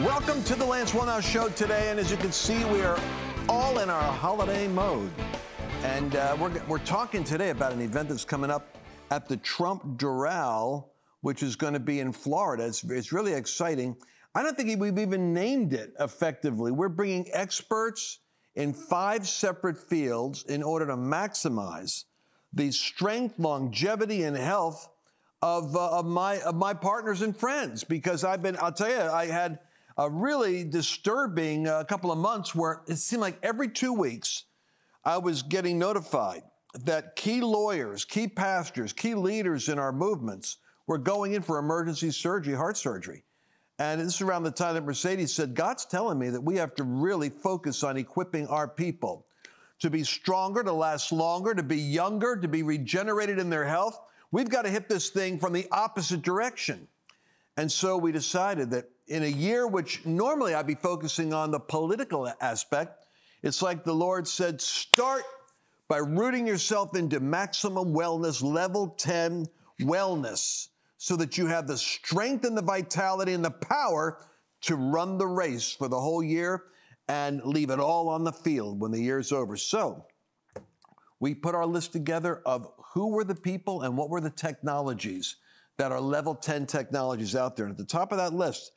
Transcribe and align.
Welcome 0.00 0.42
to 0.44 0.56
the 0.56 0.64
Lance 0.64 0.90
Wallnau 0.90 1.22
Show 1.22 1.50
today, 1.50 1.88
and 1.88 2.00
as 2.00 2.10
you 2.10 2.16
can 2.16 2.32
see, 2.32 2.64
we 2.64 2.82
are 2.82 2.98
all 3.48 3.78
in 3.78 3.88
our 3.88 4.12
holiday 4.12 4.66
mode. 4.66 5.08
And 5.84 6.16
uh, 6.16 6.36
we're, 6.40 6.50
we're 6.66 6.78
talking 6.78 7.22
today 7.22 7.50
about 7.50 7.72
an 7.72 7.80
event 7.80 8.08
that's 8.08 8.24
coming 8.24 8.50
up 8.50 8.76
at 9.12 9.28
the 9.28 9.36
Trump 9.36 9.96
Doral, 9.96 10.86
which 11.20 11.44
is 11.44 11.54
going 11.54 11.74
to 11.74 11.80
be 11.80 12.00
in 12.00 12.12
Florida. 12.12 12.66
It's, 12.66 12.82
it's 12.82 13.12
really 13.12 13.34
exciting. 13.34 13.96
I 14.34 14.42
don't 14.42 14.56
think 14.56 14.80
we've 14.80 14.98
even 14.98 15.32
named 15.32 15.72
it 15.72 15.92
effectively. 16.00 16.72
We're 16.72 16.88
bringing 16.88 17.28
experts 17.32 18.18
in 18.56 18.72
five 18.72 19.28
separate 19.28 19.78
fields 19.78 20.42
in 20.48 20.64
order 20.64 20.86
to 20.88 20.96
maximize 20.96 22.02
the 22.52 22.72
strength, 22.72 23.38
longevity, 23.38 24.24
and 24.24 24.36
health 24.36 24.88
of, 25.40 25.76
uh, 25.76 25.98
of 25.98 26.04
my 26.04 26.40
of 26.40 26.56
my 26.56 26.74
partners 26.74 27.22
and 27.22 27.36
friends. 27.36 27.84
Because 27.84 28.24
I've 28.24 28.42
been, 28.42 28.56
I'll 28.60 28.72
tell 28.72 28.90
you, 28.90 28.98
I 28.98 29.26
had 29.26 29.60
a 29.96 30.10
really 30.10 30.64
disturbing 30.64 31.68
uh, 31.68 31.84
couple 31.84 32.10
of 32.10 32.18
months 32.18 32.54
where 32.54 32.82
it 32.88 32.96
seemed 32.96 33.22
like 33.22 33.38
every 33.42 33.68
two 33.68 33.92
weeks 33.92 34.44
I 35.04 35.18
was 35.18 35.42
getting 35.42 35.78
notified 35.78 36.42
that 36.84 37.14
key 37.14 37.40
lawyers, 37.40 38.04
key 38.04 38.26
pastors, 38.26 38.92
key 38.92 39.14
leaders 39.14 39.68
in 39.68 39.78
our 39.78 39.92
movements 39.92 40.58
were 40.86 40.98
going 40.98 41.34
in 41.34 41.42
for 41.42 41.58
emergency 41.58 42.10
surgery, 42.10 42.54
heart 42.54 42.76
surgery. 42.76 43.24
And 43.78 44.00
this 44.00 44.16
is 44.16 44.20
around 44.20 44.44
the 44.44 44.50
time 44.50 44.74
that 44.74 44.84
Mercedes 44.84 45.32
said, 45.32 45.54
God's 45.54 45.84
telling 45.84 46.18
me 46.18 46.30
that 46.30 46.40
we 46.40 46.56
have 46.56 46.74
to 46.76 46.84
really 46.84 47.28
focus 47.28 47.82
on 47.82 47.96
equipping 47.96 48.46
our 48.48 48.68
people 48.68 49.26
to 49.80 49.90
be 49.90 50.04
stronger, 50.04 50.62
to 50.62 50.72
last 50.72 51.12
longer, 51.12 51.54
to 51.54 51.62
be 51.62 51.76
younger, 51.76 52.36
to 52.36 52.48
be 52.48 52.62
regenerated 52.62 53.38
in 53.38 53.50
their 53.50 53.64
health. 53.64 54.00
We've 54.30 54.48
got 54.48 54.62
to 54.62 54.70
hit 54.70 54.88
this 54.88 55.10
thing 55.10 55.38
from 55.38 55.52
the 55.52 55.66
opposite 55.72 56.22
direction. 56.22 56.86
And 57.56 57.70
so 57.70 57.96
we 57.96 58.12
decided 58.12 58.70
that 58.70 58.88
in 59.06 59.22
a 59.22 59.28
year 59.28 59.66
which 59.66 60.04
normally 60.06 60.54
I'd 60.54 60.66
be 60.66 60.74
focusing 60.74 61.32
on 61.32 61.50
the 61.50 61.60
political 61.60 62.32
aspect, 62.40 63.04
it's 63.42 63.62
like 63.62 63.84
the 63.84 63.94
Lord 63.94 64.26
said, 64.26 64.60
start 64.60 65.22
by 65.88 65.98
rooting 65.98 66.46
yourself 66.46 66.96
into 66.96 67.20
maximum 67.20 67.92
wellness, 67.92 68.42
level 68.42 68.88
10 68.98 69.46
wellness, 69.82 70.68
so 70.96 71.16
that 71.16 71.36
you 71.36 71.46
have 71.46 71.66
the 71.66 71.76
strength 71.76 72.44
and 72.44 72.56
the 72.56 72.62
vitality 72.62 73.34
and 73.34 73.44
the 73.44 73.50
power 73.50 74.18
to 74.62 74.76
run 74.76 75.18
the 75.18 75.26
race 75.26 75.72
for 75.72 75.88
the 75.88 76.00
whole 76.00 76.22
year 76.22 76.64
and 77.08 77.44
leave 77.44 77.68
it 77.68 77.78
all 77.78 78.08
on 78.08 78.24
the 78.24 78.32
field 78.32 78.80
when 78.80 78.90
the 78.90 79.00
year's 79.00 79.30
over. 79.30 79.58
So 79.58 80.06
we 81.20 81.34
put 81.34 81.54
our 81.54 81.66
list 81.66 81.92
together 81.92 82.40
of 82.46 82.72
who 82.94 83.08
were 83.08 83.24
the 83.24 83.34
people 83.34 83.82
and 83.82 83.96
what 83.96 84.08
were 84.08 84.22
the 84.22 84.30
technologies 84.30 85.36
that 85.76 85.92
are 85.92 86.00
level 86.00 86.34
10 86.34 86.66
technologies 86.66 87.36
out 87.36 87.56
there. 87.56 87.66
And 87.66 87.72
at 87.72 87.78
the 87.78 87.84
top 87.84 88.12
of 88.12 88.18
that 88.18 88.32
list, 88.32 88.72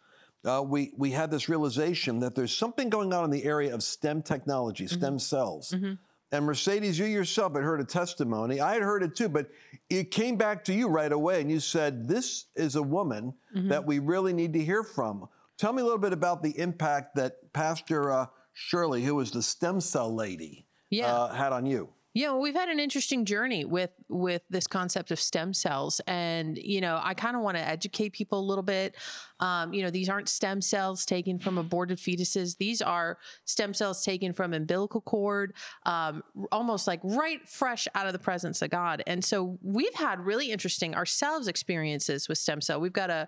uh, 0.46 0.64
we, 0.66 0.92
we 0.98 1.12
had 1.12 1.32
this 1.32 1.50
realization 1.50 2.20
that 2.20 2.36
there's 2.36 2.56
something 2.56 2.90
going 2.90 3.14
on 3.14 3.24
in 3.24 3.30
the 3.30 3.44
area 3.44 3.74
of 3.74 3.84
STEM 3.84 4.22
technology, 4.22 4.86
mm-hmm. 4.86 4.98
STEM 4.98 5.20
cells. 5.20 5.74
Mm-hmm. 5.76 5.94
And 6.32 6.46
Mercedes, 6.46 7.00
you 7.00 7.06
yourself 7.06 7.54
had 7.56 7.64
heard 7.64 7.80
a 7.80 7.86
testimony. 7.86 8.60
I 8.60 8.74
had 8.74 8.82
heard 8.82 9.02
it 9.02 9.16
too, 9.16 9.30
but 9.30 9.50
it 9.90 10.12
came 10.12 10.36
back 10.36 10.66
to 10.66 10.74
you 10.74 10.90
right 10.90 11.12
away. 11.12 11.40
And 11.40 11.50
you 11.50 11.62
said, 11.62 12.08
This 12.08 12.46
is 12.56 12.76
a 12.76 12.84
woman 12.84 13.34
mm-hmm. 13.56 13.70
that 13.70 13.86
we 13.86 14.00
really 14.00 14.34
need 14.34 14.54
to 14.54 14.64
hear 14.64 14.84
from. 14.84 15.28
Tell 15.58 15.72
me 15.72 15.82
a 15.82 15.86
little 15.86 16.00
bit 16.00 16.14
about 16.14 16.44
the 16.44 16.58
impact 16.60 17.16
that 17.16 17.54
Pastor 17.54 18.12
uh, 18.12 18.26
Shirley, 18.54 19.04
who 19.04 19.16
was 19.16 19.32
the 19.32 19.42
stem 19.42 19.80
cell 19.80 20.14
lady, 20.14 20.66
yeah. 20.90 21.14
uh, 21.14 21.34
had 21.34 21.54
on 21.54 21.66
you. 21.66 21.90
You 22.18 22.26
know, 22.26 22.38
we've 22.40 22.56
had 22.56 22.70
an 22.70 22.80
interesting 22.80 23.26
journey 23.26 23.64
with 23.64 23.92
with 24.10 24.42
this 24.50 24.66
concept 24.66 25.12
of 25.12 25.20
stem 25.20 25.54
cells, 25.54 26.02
and 26.08 26.58
you 26.58 26.82
know, 26.82 27.00
I 27.00 27.14
kind 27.14 27.36
of 27.36 27.44
want 27.44 27.58
to 27.58 27.64
educate 27.64 28.14
people 28.14 28.40
a 28.40 28.42
little 28.42 28.64
bit. 28.64 28.96
Um, 29.40 29.72
you 29.72 29.84
know, 29.84 29.92
these 29.92 30.10
aren't 30.10 30.28
stem 30.28 30.60
cells 30.60 31.06
taken 31.06 31.38
from 31.38 31.60
aborted 31.60 32.00
fetuses; 32.00 32.58
these 32.58 32.82
are 32.82 33.20
stem 33.46 33.72
cells 33.72 34.04
taken 34.04 34.34
from 34.34 34.56
umbilical 34.56 35.00
cord, 35.00 35.54
um, 35.86 36.24
almost 36.52 36.88
like 36.88 37.02
right 37.04 37.48
fresh 37.48 37.88
out 37.94 38.08
of 38.08 38.14
the 38.14 38.20
presence 38.20 38.64
of 38.64 38.72
God. 38.72 39.04
And 39.06 39.24
so, 39.24 39.60
we've 39.62 39.94
had 39.94 40.20
really 40.20 40.50
interesting 40.50 40.96
ourselves 40.96 41.48
experiences 41.48 42.28
with 42.28 42.40
stem 42.40 42.62
cell. 42.62 42.82
We've 42.82 42.92
got 42.92 43.12
a 43.12 43.28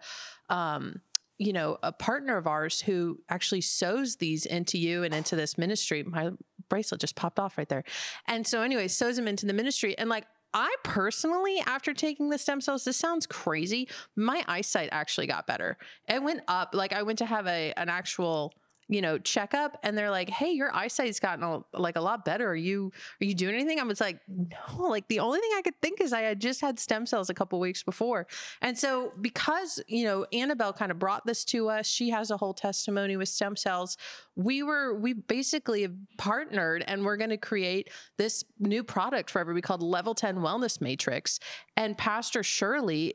um, 0.50 1.00
you 1.40 1.54
know, 1.54 1.78
a 1.82 1.92
partner 1.94 2.38
of 2.38 2.48
ours 2.48 2.82
who 2.82 3.18
actually 3.30 3.62
sews 3.62 4.18
these 4.18 4.46
into 4.46 4.78
you 4.78 5.04
and 5.04 5.14
into 5.14 5.38
this 5.38 5.58
ministry. 5.58 6.04
My 6.04 6.32
bracelet 6.70 7.02
just 7.02 7.16
popped 7.16 7.40
off 7.40 7.58
right 7.58 7.70
there. 7.70 7.84
And 8.28 8.46
so, 8.46 8.62
anyway, 8.62 8.88
sews 8.88 9.16
them 9.16 9.28
into 9.28 9.46
the 9.46 9.54
ministry. 9.54 9.98
And 9.98 10.10
like, 10.10 10.26
I 10.54 10.74
personally, 10.84 11.62
after 11.66 11.94
taking 11.94 12.30
the 12.30 12.38
stem 12.38 12.62
cells, 12.62 12.84
this 12.84 12.98
sounds 12.98 13.28
crazy. 13.28 13.88
My 14.16 14.44
eyesight 14.48 14.90
actually 14.92 15.28
got 15.28 15.46
better. 15.46 15.78
It 16.08 16.24
went 16.24 16.42
up. 16.48 16.74
Like, 16.74 16.94
I 16.94 17.04
went 17.04 17.20
to 17.20 17.26
have 17.26 17.46
a 17.48 17.74
an 17.78 17.90
actual 17.90 18.54
you 18.90 19.02
know, 19.02 19.20
checkup 19.20 19.78
and 19.84 19.96
they're 19.96 20.10
like, 20.10 20.30
Hey, 20.30 20.52
your 20.52 20.76
eyesight's 20.76 21.20
gotten 21.20 21.44
a, 21.44 21.62
like 21.80 21.96
a 21.96 22.02
lot 22.02 22.26
better. 22.26 22.50
Are 22.50 22.56
you, 22.56 22.92
are 23.22 23.26
you 23.26 23.36
doing 23.36 23.54
anything? 23.54 23.80
I 23.80 23.84
was 23.84 24.02
like, 24.02 24.20
no, 24.28 24.84
like 24.84 25.08
the 25.08 25.20
only 25.20 25.40
thing 25.40 25.52
I 25.56 25.62
could 25.62 25.80
think 25.80 26.02
is 26.02 26.12
I 26.12 26.22
had 26.22 26.42
just 26.42 26.60
had 26.60 26.80
stem 26.80 27.06
cells 27.06 27.30
a 27.30 27.36
couple 27.36 27.60
weeks 27.60 27.84
before. 27.84 28.26
And 28.64 28.78
so 28.78 29.14
because, 29.22 29.80
you 29.88 30.06
know, 30.06 30.26
Annabelle 30.34 30.74
kind 30.74 30.92
of 30.92 30.98
brought 30.98 31.24
this 31.26 31.46
to 31.46 31.70
us, 31.70 31.86
she 31.86 32.10
has 32.10 32.32
a 32.32 32.38
whole 32.38 32.54
testimony 32.54 33.16
with 33.16 33.30
stem 33.30 33.56
cells. 33.56 33.96
We 34.36 34.64
were, 34.64 35.00
we 35.00 35.14
basically 35.14 35.88
partnered 36.18 36.84
and 36.88 37.06
we're 37.06 37.18
going 37.18 37.30
to 37.30 37.38
create 37.38 37.92
this 38.18 38.44
new 38.58 38.84
product 38.84 39.30
for 39.30 39.40
everybody 39.40 39.62
called 39.62 39.84
Level 39.84 40.16
10 40.16 40.38
Wellness 40.38 40.82
Matrix. 40.82 41.40
And 41.78 41.96
Pastor 41.96 42.42
Shirley 42.42 43.14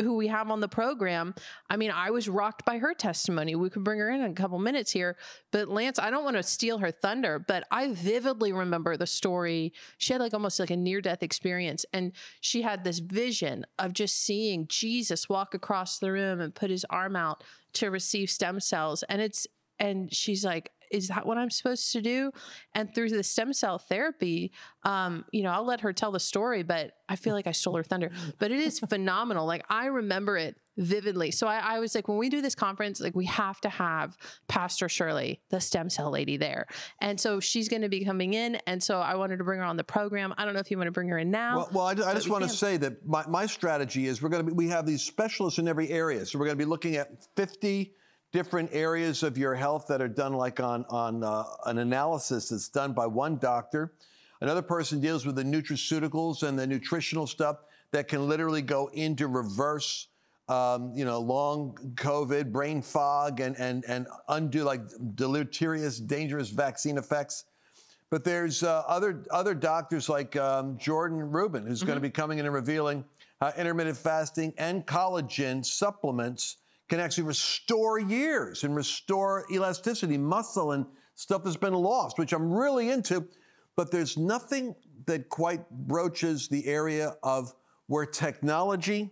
who 0.00 0.16
we 0.16 0.26
have 0.26 0.50
on 0.50 0.60
the 0.60 0.68
program, 0.68 1.34
I 1.70 1.76
mean, 1.76 1.90
I 1.90 2.10
was 2.10 2.28
rocked 2.28 2.64
by 2.64 2.78
her 2.78 2.94
testimony. 2.94 3.54
We 3.54 3.70
could 3.70 3.84
bring 3.84 3.98
her 4.00 4.10
in, 4.10 4.20
in 4.20 4.30
a 4.30 4.34
couple 4.34 4.58
minutes 4.58 4.90
here. 4.90 5.16
But 5.52 5.68
Lance, 5.68 5.98
I 5.98 6.10
don't 6.10 6.24
want 6.24 6.36
to 6.36 6.42
steal 6.42 6.78
her 6.78 6.90
thunder, 6.90 7.38
but 7.38 7.64
I 7.70 7.92
vividly 7.92 8.52
remember 8.52 8.96
the 8.96 9.06
story. 9.06 9.72
She 9.98 10.12
had 10.12 10.20
like 10.20 10.34
almost 10.34 10.58
like 10.58 10.70
a 10.70 10.76
near 10.76 11.00
death 11.00 11.22
experience. 11.22 11.86
And 11.92 12.12
she 12.40 12.62
had 12.62 12.82
this 12.82 12.98
vision 12.98 13.64
of 13.78 13.92
just 13.92 14.16
seeing 14.16 14.66
Jesus 14.68 15.28
walk 15.28 15.54
across 15.54 15.98
the 15.98 16.12
room 16.12 16.40
and 16.40 16.54
put 16.54 16.70
his 16.70 16.84
arm 16.90 17.14
out 17.14 17.44
to 17.74 17.90
receive 17.90 18.30
stem 18.30 18.60
cells. 18.60 19.04
And 19.04 19.22
it's, 19.22 19.46
and 19.78 20.12
she's 20.12 20.44
like, 20.44 20.70
is 20.94 21.08
that 21.08 21.26
what 21.26 21.36
I'm 21.36 21.50
supposed 21.50 21.92
to 21.92 22.00
do? 22.00 22.30
And 22.74 22.94
through 22.94 23.10
the 23.10 23.24
stem 23.24 23.52
cell 23.52 23.78
therapy, 23.78 24.52
um, 24.84 25.24
you 25.32 25.42
know, 25.42 25.50
I'll 25.50 25.64
let 25.64 25.80
her 25.80 25.92
tell 25.92 26.12
the 26.12 26.20
story, 26.20 26.62
but 26.62 26.92
I 27.08 27.16
feel 27.16 27.34
like 27.34 27.48
I 27.48 27.52
stole 27.52 27.74
her 27.76 27.82
thunder. 27.82 28.12
But 28.38 28.52
it 28.52 28.60
is 28.60 28.78
phenomenal. 28.78 29.44
Like 29.44 29.64
I 29.68 29.86
remember 29.86 30.36
it 30.36 30.56
vividly. 30.76 31.30
So 31.30 31.46
I, 31.46 31.58
I, 31.58 31.78
was 31.78 31.94
like, 31.94 32.08
when 32.08 32.16
we 32.16 32.28
do 32.28 32.40
this 32.40 32.54
conference, 32.54 33.00
like 33.00 33.14
we 33.14 33.26
have 33.26 33.60
to 33.60 33.68
have 33.68 34.16
Pastor 34.48 34.88
Shirley, 34.88 35.40
the 35.50 35.60
stem 35.60 35.88
cell 35.88 36.10
lady, 36.10 36.36
there. 36.36 36.66
And 37.00 37.20
so 37.20 37.38
she's 37.38 37.68
going 37.68 37.82
to 37.82 37.88
be 37.88 38.04
coming 38.04 38.34
in. 38.34 38.56
And 38.66 38.82
so 38.82 39.00
I 39.00 39.14
wanted 39.14 39.38
to 39.38 39.44
bring 39.44 39.60
her 39.60 39.64
on 39.64 39.76
the 39.76 39.84
program. 39.84 40.34
I 40.36 40.44
don't 40.44 40.54
know 40.54 40.60
if 40.60 40.70
you 40.70 40.76
want 40.76 40.88
to 40.88 40.92
bring 40.92 41.08
her 41.08 41.18
in 41.18 41.30
now. 41.30 41.56
Well, 41.56 41.68
well 41.72 41.86
I, 41.86 42.10
I 42.10 42.14
just 42.14 42.28
want 42.28 42.42
to 42.44 42.50
say 42.50 42.76
that 42.78 43.06
my, 43.06 43.24
my 43.28 43.46
strategy 43.46 44.06
is 44.06 44.20
we're 44.22 44.30
going 44.30 44.44
to 44.44 44.50
be, 44.50 44.56
we 44.56 44.68
have 44.68 44.86
these 44.86 45.02
specialists 45.02 45.58
in 45.58 45.68
every 45.68 45.90
area. 45.90 46.26
So 46.26 46.38
we're 46.38 46.46
going 46.46 46.58
to 46.58 46.64
be 46.64 46.68
looking 46.68 46.96
at 46.96 47.24
50 47.36 47.94
different 48.34 48.68
areas 48.72 49.22
of 49.22 49.38
your 49.38 49.54
health 49.54 49.86
that 49.86 50.02
are 50.02 50.08
done 50.08 50.32
like 50.32 50.58
on, 50.58 50.84
on 50.90 51.22
uh, 51.22 51.44
an 51.66 51.78
analysis 51.78 52.48
that's 52.48 52.68
done 52.68 52.92
by 52.92 53.06
one 53.06 53.36
doctor. 53.38 53.92
Another 54.40 54.60
person 54.60 55.00
deals 55.00 55.24
with 55.24 55.36
the 55.36 55.44
nutraceuticals 55.44 56.42
and 56.42 56.58
the 56.58 56.66
nutritional 56.66 57.28
stuff 57.28 57.58
that 57.92 58.08
can 58.08 58.28
literally 58.28 58.60
go 58.60 58.90
into 58.92 59.28
reverse, 59.28 60.08
um, 60.48 60.92
you 60.96 61.04
know, 61.04 61.20
long 61.20 61.78
COVID, 61.94 62.50
brain 62.50 62.82
fog, 62.82 63.38
and, 63.38 63.56
and, 63.60 63.84
and 63.86 64.08
undo 64.28 64.64
like 64.64 64.80
deleterious, 65.14 66.00
dangerous 66.00 66.48
vaccine 66.50 66.98
effects. 66.98 67.44
But 68.10 68.24
there's 68.24 68.64
uh, 68.64 68.82
other, 68.88 69.24
other 69.30 69.54
doctors 69.54 70.08
like 70.08 70.34
um, 70.34 70.76
Jordan 70.76 71.20
Rubin, 71.20 71.68
who's 71.68 71.78
mm-hmm. 71.78 71.86
going 71.86 71.96
to 71.98 72.02
be 72.02 72.10
coming 72.10 72.40
in 72.40 72.46
and 72.46 72.54
revealing 72.54 73.04
how 73.40 73.52
intermittent 73.56 73.96
fasting 73.96 74.52
and 74.58 74.84
collagen 74.84 75.64
supplements 75.64 76.56
can 76.88 77.00
actually 77.00 77.24
restore 77.24 77.98
years 77.98 78.64
and 78.64 78.76
restore 78.76 79.46
elasticity, 79.50 80.18
muscle, 80.18 80.72
and 80.72 80.86
stuff 81.14 81.44
that's 81.44 81.56
been 81.56 81.74
lost, 81.74 82.18
which 82.18 82.32
I'm 82.32 82.52
really 82.52 82.90
into. 82.90 83.26
But 83.76 83.90
there's 83.90 84.16
nothing 84.16 84.74
that 85.06 85.28
quite 85.28 85.68
broaches 85.70 86.48
the 86.48 86.66
area 86.66 87.16
of 87.22 87.54
where 87.86 88.06
technology 88.06 89.10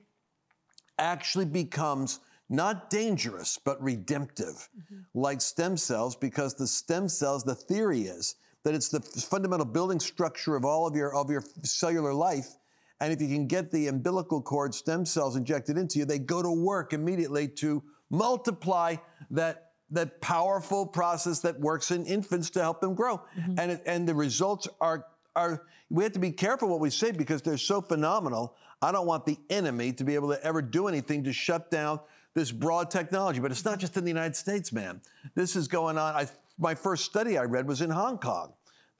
actually 0.98 1.46
becomes 1.46 2.20
not 2.48 2.90
dangerous, 2.90 3.58
but 3.64 3.82
redemptive, 3.82 4.68
mm-hmm. 4.78 5.00
like 5.14 5.40
stem 5.40 5.76
cells, 5.76 6.14
because 6.14 6.54
the 6.54 6.66
stem 6.66 7.08
cells, 7.08 7.42
the 7.44 7.54
theory 7.54 8.02
is 8.02 8.36
that 8.64 8.74
it's 8.74 8.88
the 8.90 9.00
fundamental 9.00 9.66
building 9.66 9.98
structure 9.98 10.54
of 10.54 10.64
all 10.64 10.86
of 10.86 10.94
your, 10.94 11.14
of 11.14 11.30
your 11.30 11.42
cellular 11.62 12.12
life 12.12 12.56
and 13.02 13.12
if 13.12 13.20
you 13.20 13.26
can 13.26 13.48
get 13.48 13.72
the 13.72 13.88
umbilical 13.88 14.40
cord 14.40 14.72
stem 14.72 15.04
cells 15.04 15.34
injected 15.34 15.76
into 15.76 15.98
you, 15.98 16.04
they 16.04 16.20
go 16.20 16.40
to 16.40 16.50
work 16.52 16.92
immediately 16.92 17.48
to 17.48 17.82
multiply 18.10 18.94
that, 19.32 19.72
that 19.90 20.20
powerful 20.20 20.86
process 20.86 21.40
that 21.40 21.58
works 21.58 21.90
in 21.90 22.06
infants 22.06 22.48
to 22.50 22.60
help 22.60 22.80
them 22.80 22.94
grow. 22.94 23.20
Mm-hmm. 23.36 23.58
And, 23.58 23.72
it, 23.72 23.82
and 23.86 24.08
the 24.08 24.14
results 24.14 24.68
are, 24.80 25.06
are, 25.34 25.64
we 25.90 26.04
have 26.04 26.12
to 26.12 26.20
be 26.20 26.30
careful 26.30 26.68
what 26.68 26.78
we 26.78 26.90
say 26.90 27.10
because 27.10 27.42
they're 27.42 27.58
so 27.58 27.80
phenomenal. 27.80 28.54
I 28.80 28.92
don't 28.92 29.06
want 29.06 29.26
the 29.26 29.36
enemy 29.50 29.92
to 29.94 30.04
be 30.04 30.14
able 30.14 30.28
to 30.28 30.40
ever 30.44 30.62
do 30.62 30.86
anything 30.86 31.24
to 31.24 31.32
shut 31.32 31.72
down 31.72 31.98
this 32.34 32.52
broad 32.52 32.88
technology. 32.88 33.40
But 33.40 33.50
it's 33.50 33.64
not 33.64 33.80
just 33.80 33.96
in 33.96 34.04
the 34.04 34.10
United 34.10 34.36
States, 34.36 34.72
man. 34.72 35.00
This 35.34 35.56
is 35.56 35.66
going 35.66 35.98
on. 35.98 36.14
I, 36.14 36.28
my 36.56 36.76
first 36.76 37.04
study 37.04 37.36
I 37.36 37.46
read 37.46 37.66
was 37.66 37.80
in 37.80 37.90
Hong 37.90 38.18
Kong. 38.18 38.52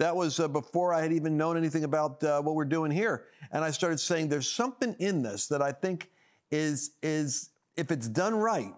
That 0.03 0.17
was 0.17 0.41
uh, 0.41 0.49
before 0.49 0.93
I 0.93 1.01
had 1.01 1.13
even 1.13 1.37
known 1.37 1.57
anything 1.57 1.85
about 1.85 2.25
uh, 2.25 2.43
what 2.43 2.57
we're 2.57 2.65
doing 2.65 2.91
here. 2.91 3.27
And 3.53 3.63
I 3.63 3.71
started 3.71 4.01
saying 4.01 4.31
there's 4.31 4.51
something 4.51 4.97
in 4.99 5.23
this 5.23 5.47
that 5.47 5.63
I 5.63 5.71
think 5.71 6.11
is, 6.51 6.95
is 7.05 7.51
if 7.77 7.93
it's 7.93 8.09
done 8.09 8.35
right, 8.35 8.75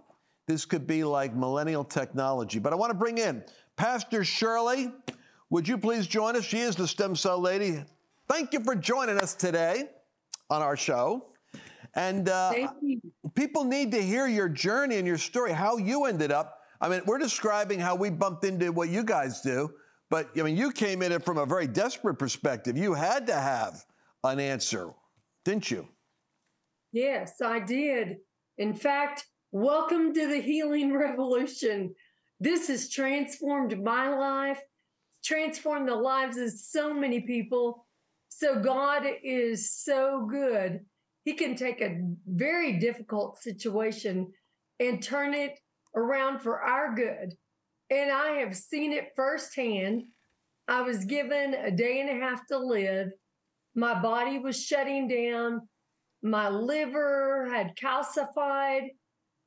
this 0.47 0.67
could 0.67 0.87
be 0.87 1.03
like 1.03 1.35
millennial 1.35 1.82
technology. 1.82 2.59
But 2.59 2.75
I 2.75 2.76
want 2.76 2.91
to 2.91 2.94
bring 2.99 3.17
in 3.17 3.43
Pastor 3.76 4.23
Shirley. 4.23 4.93
Would 5.49 5.67
you 5.67 5.79
please 5.79 6.06
join 6.06 6.37
us? 6.37 6.44
She 6.44 6.59
is 6.59 6.76
the 6.76 6.87
stem 6.87 7.17
cell 7.17 7.41
lady. 7.41 7.82
Thank 8.29 8.53
you 8.53 8.61
for 8.61 8.75
joining 8.75 9.17
us 9.17 9.35
today 9.35 9.85
on 10.50 10.61
our 10.61 10.76
show. 10.76 11.29
And 11.94 12.29
uh, 12.29 12.69
people 13.35 13.65
need 13.65 13.93
to 13.93 14.03
hear 14.03 14.26
your 14.26 14.50
journey 14.50 14.97
and 14.97 15.06
your 15.06 15.17
story, 15.17 15.53
how 15.53 15.79
you 15.79 16.05
ended 16.05 16.32
up. 16.32 16.61
I 16.82 16.91
mean, 16.91 17.00
we're 17.06 17.17
describing 17.17 17.81
how 17.81 17.94
we 17.94 18.11
bumped 18.11 18.44
into 18.44 18.71
what 18.73 18.91
you 18.91 19.03
guys 19.03 19.41
do, 19.41 19.73
but 20.14 20.31
I 20.38 20.43
mean, 20.43 20.56
you 20.56 20.70
came 20.70 21.02
in 21.02 21.11
it 21.11 21.25
from 21.25 21.38
a 21.38 21.44
very 21.44 21.66
desperate 21.66 22.20
perspective. 22.20 22.78
You 22.78 22.94
had 22.94 23.26
to 23.26 23.34
have 23.34 23.84
an 24.22 24.38
answer, 24.38 24.93
didn't 25.44 25.72
you? 25.72 25.88
Yes, 26.93 27.43
I 27.43 27.58
did. 27.58 28.19
In 28.56 28.75
fact, 28.75 29.26
welcome 29.50 30.14
to 30.14 30.28
the 30.28 30.40
healing 30.40 30.96
revolution. 30.96 31.96
This 32.38 32.69
has 32.69 32.90
transformed 32.90 33.82
my 33.82 34.08
life, 34.08 34.61
transformed 35.25 35.88
the 35.88 35.96
lives 35.96 36.37
of 36.37 36.52
so 36.52 36.94
many 36.94 37.22
people. 37.22 37.84
So, 38.28 38.61
God 38.61 39.02
is 39.25 39.72
so 39.72 40.28
good 40.31 40.78
he 41.25 41.32
can 41.32 41.56
take 41.56 41.81
a 41.81 41.99
very 42.25 42.78
difficult 42.78 43.38
situation 43.38 44.32
and 44.78 45.02
turn 45.02 45.34
it 45.34 45.58
around 45.96 46.38
for 46.38 46.61
our 46.61 46.94
good. 46.94 47.34
And 47.94 48.11
I 48.11 48.38
have 48.38 48.56
seen 48.56 48.93
it 48.93 49.12
firsthand. 49.14 50.02
I 50.67 50.82
was 50.82 51.05
given 51.05 51.55
a 51.55 51.70
day 51.70 52.00
and 52.00 52.11
a 52.11 52.25
half 52.25 52.44
to 52.49 52.58
live. 52.58 53.11
My 53.76 53.94
body 54.00 54.41
was 54.41 54.61
shutting 54.61 55.06
down. 55.06 55.69
My 56.20 56.49
liver 56.49 57.49
had 57.52 57.76
calcified, 57.76 58.88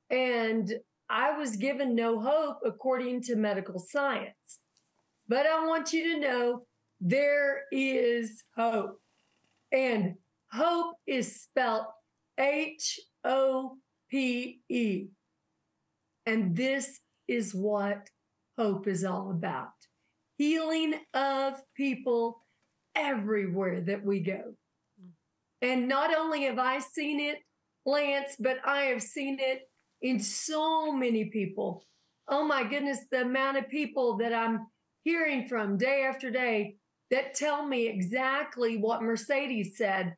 and 0.10 0.72
I 1.10 1.38
was 1.38 1.58
given 1.58 1.96
no 1.96 2.22
hope 2.22 2.60
according 2.64 3.24
to 3.24 3.36
medical 3.36 3.80
science. 3.80 4.60
But 5.28 5.46
I 5.46 5.66
want 5.66 5.92
you 5.92 6.14
to 6.14 6.20
know 6.20 6.68
there 7.02 7.64
is 7.72 8.44
hope. 8.56 9.02
And 9.72 10.16
Hope 10.52 10.96
is 11.06 11.42
spelled 11.42 11.88
H 12.40 13.00
O 13.26 13.78
P 14.10 14.62
E. 14.70 15.08
And 16.26 16.56
this 16.56 17.02
is 17.28 17.54
what 17.54 18.08
hope 18.58 18.88
is 18.88 19.04
all 19.04 19.32
about 19.32 19.70
healing 20.38 20.94
of 21.14 21.62
people 21.76 22.44
everywhere 22.96 23.82
that 23.82 24.04
we 24.04 24.20
go. 24.20 24.54
And 25.62 25.88
not 25.88 26.16
only 26.16 26.44
have 26.44 26.60
I 26.60 26.80
seen 26.80 27.20
it, 27.20 27.40
Lance, 27.86 28.36
but 28.40 28.58
I 28.66 28.82
have 28.84 29.02
seen 29.02 29.38
it 29.40 29.62
in 30.02 30.20
so 30.20 30.92
many 30.92 31.26
people. 31.26 31.84
Oh 32.28 32.44
my 32.46 32.64
goodness, 32.64 33.00
the 33.12 33.22
amount 33.22 33.58
of 33.58 33.70
people 33.70 34.18
that 34.18 34.34
I'm 34.34 34.68
hearing 35.04 35.48
from 35.48 35.78
day 35.78 36.04
after 36.08 36.30
day 36.30 36.76
that 37.10 37.34
tell 37.34 37.66
me 37.66 37.88
exactly 37.88 38.78
what 38.78 39.02
Mercedes 39.02 39.78
said 39.78 40.14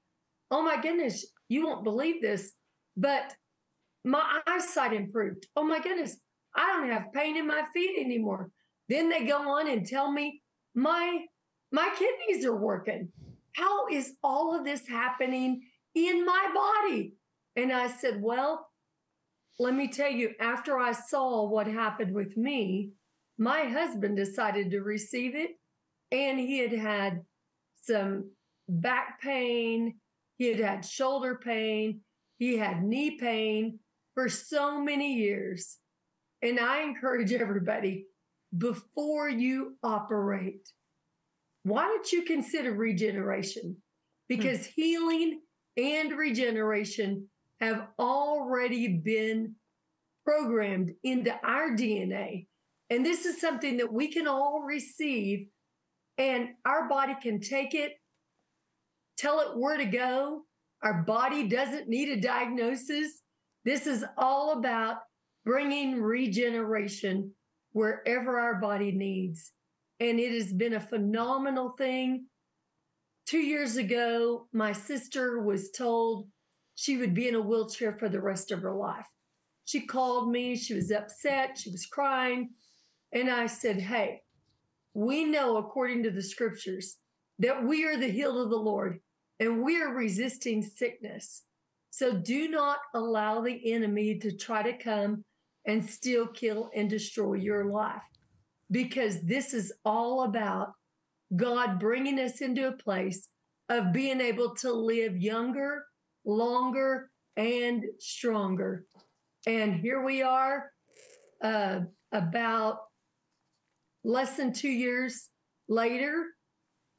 Oh 0.52 0.64
my 0.64 0.82
goodness, 0.82 1.26
you 1.48 1.66
won't 1.66 1.84
believe 1.84 2.22
this, 2.22 2.54
but 2.98 3.36
my 4.04 4.40
eyesight 4.48 4.94
improved. 4.94 5.46
Oh 5.56 5.64
my 5.64 5.80
goodness, 5.80 6.18
I 6.56 6.68
don't 6.68 6.92
have 6.92 7.14
pain 7.14 7.38
in 7.38 7.48
my 7.48 7.64
feet 7.74 8.00
anymore. 8.00 8.50
Then 8.88 9.10
they 9.10 9.26
go 9.26 9.38
on 9.58 9.70
and 9.70 9.86
tell 9.86 10.12
me 10.12 10.42
my 10.76 11.26
my 11.72 11.90
kidneys 11.98 12.46
are 12.46 12.56
working. 12.56 13.10
How 13.54 13.88
is 13.88 14.14
all 14.24 14.58
of 14.58 14.66
this 14.66 14.88
happening 14.88 15.62
in 15.94 16.26
my 16.26 16.48
body? 16.54 17.14
And 17.56 17.72
I 17.72 17.88
said, 17.88 18.22
Well, 18.22 18.68
let 19.60 19.76
me 19.76 19.90
tell 19.90 20.10
you, 20.10 20.32
after 20.40 20.80
I 20.80 20.94
saw 20.94 21.46
what 21.48 21.68
happened 21.68 22.14
with 22.14 22.38
me, 22.38 22.92
my 23.38 23.66
husband 23.66 24.18
decided 24.18 24.72
to 24.72 24.82
receive 24.82 25.36
it. 25.36 25.52
And 26.12 26.40
he 26.40 26.60
had 26.60 26.72
had 26.72 27.22
some 27.82 28.32
back 28.68 29.22
pain. 29.22 30.00
He 30.38 30.48
had 30.48 30.60
had 30.60 30.86
shoulder 30.86 31.40
pain. 31.44 32.02
He 32.38 32.58
had 32.58 32.84
knee 32.84 33.18
pain 33.18 33.80
for 34.14 34.30
so 34.30 34.82
many 34.82 35.16
years. 35.16 35.78
And 36.42 36.60
I 36.60 36.84
encourage 36.84 37.34
everybody 37.34 38.06
before 38.58 39.30
you 39.30 39.78
operate, 39.84 40.70
why 41.64 41.84
don't 41.84 42.12
you 42.12 42.24
consider 42.24 42.74
regeneration? 42.74 43.78
Because 44.28 44.66
hmm. 44.66 44.72
healing 44.76 45.42
and 45.78 46.18
regeneration 46.18 47.28
have 47.60 47.88
already 48.00 48.88
been 48.88 49.56
programmed 50.26 50.92
into 51.04 51.34
our 51.44 51.72
DNA. 51.72 52.48
And 52.90 53.06
this 53.06 53.26
is 53.26 53.40
something 53.40 53.78
that 53.78 53.92
we 53.92 54.12
can 54.12 54.28
all 54.28 54.64
receive, 54.66 55.48
and 56.18 56.50
our 56.66 56.88
body 56.90 57.16
can 57.22 57.40
take 57.40 57.76
it 57.76 57.94
tell 59.20 59.42
it 59.42 59.58
where 59.58 59.78
to 59.78 59.86
go. 59.86 60.44
Our 60.82 61.04
body 61.04 61.48
doesn't 61.48 61.90
need 61.90 62.10
a 62.10 62.22
diagnosis. 62.22 63.22
This 63.66 63.86
is 63.86 64.06
all 64.18 64.58
about 64.58 64.98
bringing 65.46 66.02
regeneration 66.02 67.32
wherever 67.72 68.40
our 68.40 68.56
body 68.56 68.92
needs. 68.92 69.52
And 70.00 70.20
it 70.20 70.34
has 70.34 70.54
been 70.54 70.74
a 70.74 70.80
phenomenal 70.80 71.76
thing. 71.78 72.26
Two 73.26 73.40
years 73.40 73.76
ago, 73.76 74.48
my 74.54 74.72
sister 74.72 75.42
was 75.42 75.72
told 75.72 76.28
she 76.76 76.98
would 76.98 77.14
be 77.14 77.28
in 77.28 77.36
a 77.36 77.42
wheelchair 77.42 77.98
for 78.00 78.10
the 78.10 78.22
rest 78.22 78.52
of 78.52 78.62
her 78.62 78.74
life. 78.74 79.06
She 79.66 79.86
called 79.86 80.32
me, 80.32 80.56
she 80.56 80.74
was 80.74 80.92
upset, 80.92 81.58
she 81.58 81.70
was 81.70 81.86
crying. 81.86 82.52
And 83.12 83.30
I 83.30 83.48
said, 83.48 83.80
Hey, 83.80 84.22
we 84.94 85.26
know 85.26 85.58
according 85.58 86.04
to 86.04 86.12
the 86.12 86.24
scriptures 86.24 86.98
that 87.40 87.64
we 87.64 87.86
are 87.86 87.98
the 87.98 88.08
healed 88.10 88.38
of 88.38 88.50
the 88.50 88.56
Lord 88.56 89.00
and 89.40 89.64
we 89.64 89.82
are 89.82 89.94
resisting 89.94 90.62
sickness. 90.62 91.44
So 91.92 92.14
do 92.14 92.50
not 92.50 92.80
allow 92.94 93.42
the 93.42 93.74
enemy 93.74 94.20
to 94.20 94.36
try 94.36 94.64
to 94.64 94.78
come 94.78 95.24
and 95.70 95.88
steal, 95.88 96.26
kill, 96.26 96.72
and 96.76 96.90
destroy 96.90 97.36
your 97.36 97.66
life 97.66 98.02
because 98.72 99.22
this 99.22 99.54
is 99.54 99.72
all 99.86 100.24
about 100.24 100.74
God 101.36 101.80
bringing 101.80 102.20
us 102.20 102.42
into 102.42 102.68
a 102.68 102.72
place 102.72 103.30
of 103.70 103.94
being 103.94 104.20
able 104.20 104.56
to 104.56 104.74
live 104.74 105.16
younger, 105.16 105.86
longer, 106.26 107.12
and 107.38 107.86
stronger. 108.00 108.86
And 109.46 109.76
here 109.76 110.04
we 110.04 110.24
are, 110.24 110.72
uh, 111.44 111.82
about 112.12 112.80
less 114.04 114.38
than 114.38 114.54
two 114.54 114.70
years 114.70 115.30
later, 115.68 116.26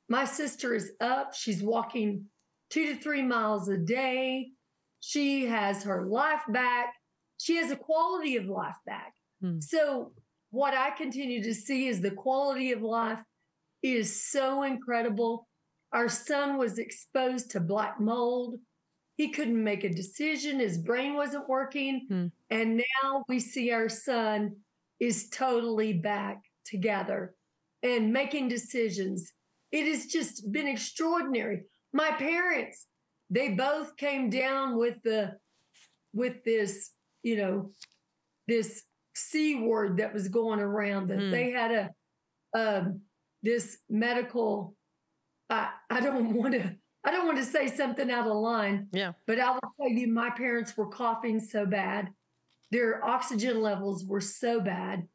my 0.09 0.25
sister 0.25 0.75
is 0.75 0.93
up. 1.01 1.35
She's 1.35 1.61
walking 1.61 2.27
two 2.71 2.95
to 2.95 3.01
three 3.01 3.23
miles 3.23 3.69
a 3.69 3.79
day. 3.79 4.51
She 5.01 5.47
has 5.47 5.83
her 5.83 6.07
life 6.07 6.43
back. 6.49 6.95
She 7.41 7.57
has 7.57 7.71
a 7.71 7.77
quality 7.77 8.37
of 8.37 8.47
life 8.47 8.77
back. 8.87 9.15
Hmm. 9.41 9.61
So, 9.61 10.13
what 10.51 10.75
I 10.75 10.91
continue 10.91 11.43
to 11.45 11.55
see 11.55 11.87
is 11.87 12.01
the 12.01 12.11
quality 12.11 12.73
of 12.73 12.83
life 12.83 13.23
is 13.83 14.25
so 14.31 14.65
incredible. 14.65 15.49
Our 15.93 16.09
son 16.09 16.59
was 16.59 16.79
exposed 16.79 17.53
to 17.53 17.61
black 17.61 18.01
mold. 18.01 18.59
He 19.17 19.31
couldn't 19.31 19.63
make 19.63 19.85
a 19.85 19.93
decision. 19.93 20.59
His 20.59 20.79
brain 20.79 21.15
wasn't 21.15 21.49
working. 21.49 22.07
Hmm. 22.09 22.27
And 22.51 22.83
now 23.03 23.25
we 23.29 23.39
see 23.39 23.71
our 23.71 23.89
son 23.89 24.57
is 24.99 25.29
totally 25.31 25.93
back 25.93 26.43
together 26.65 27.35
and 27.83 28.13
making 28.13 28.49
decisions 28.49 29.33
it 29.73 29.87
has 29.87 30.07
just 30.07 30.51
been 30.51 30.67
extraordinary. 30.67 31.63
My 31.93 32.11
parents, 32.11 32.87
they 33.31 33.51
both 33.51 33.97
came 33.97 34.31
down 34.31 34.77
with 34.77 34.97
the 35.05 35.37
with 36.13 36.43
this, 36.45 36.91
you 37.23 37.37
know, 37.37 37.71
this 38.49 38.83
C 39.15 39.57
word 39.57 39.99
that 39.99 40.15
was 40.15 40.29
going 40.29 40.61
around 40.61 41.09
that 41.09 41.19
mm. 41.19 41.31
they 41.31 41.51
had 41.51 41.71
a 41.73 41.91
um, 42.59 43.01
this 43.43 43.79
medical 43.89 44.75
I 45.49 45.71
I 45.89 46.01
don't 46.01 46.35
want 46.35 46.55
to 46.55 46.75
I 47.05 47.11
don't 47.11 47.27
want 47.27 47.39
to 47.39 47.45
say 47.45 47.67
something 47.67 48.11
out 48.11 48.27
of 48.27 48.37
line. 48.37 48.89
Yeah. 48.93 49.13
But 49.27 49.39
I 49.39 49.53
will 49.53 49.61
tell 49.81 49.89
you 49.89 50.09
my 50.09 50.31
parents 50.31 50.77
were 50.77 50.89
coughing 50.89 51.41
so 51.41 51.65
bad. 51.65 52.11
Their 52.71 53.05
oxygen 53.05 53.63
levels 53.63 54.05
were 54.05 54.21
so 54.21 54.61
bad. 54.61 55.09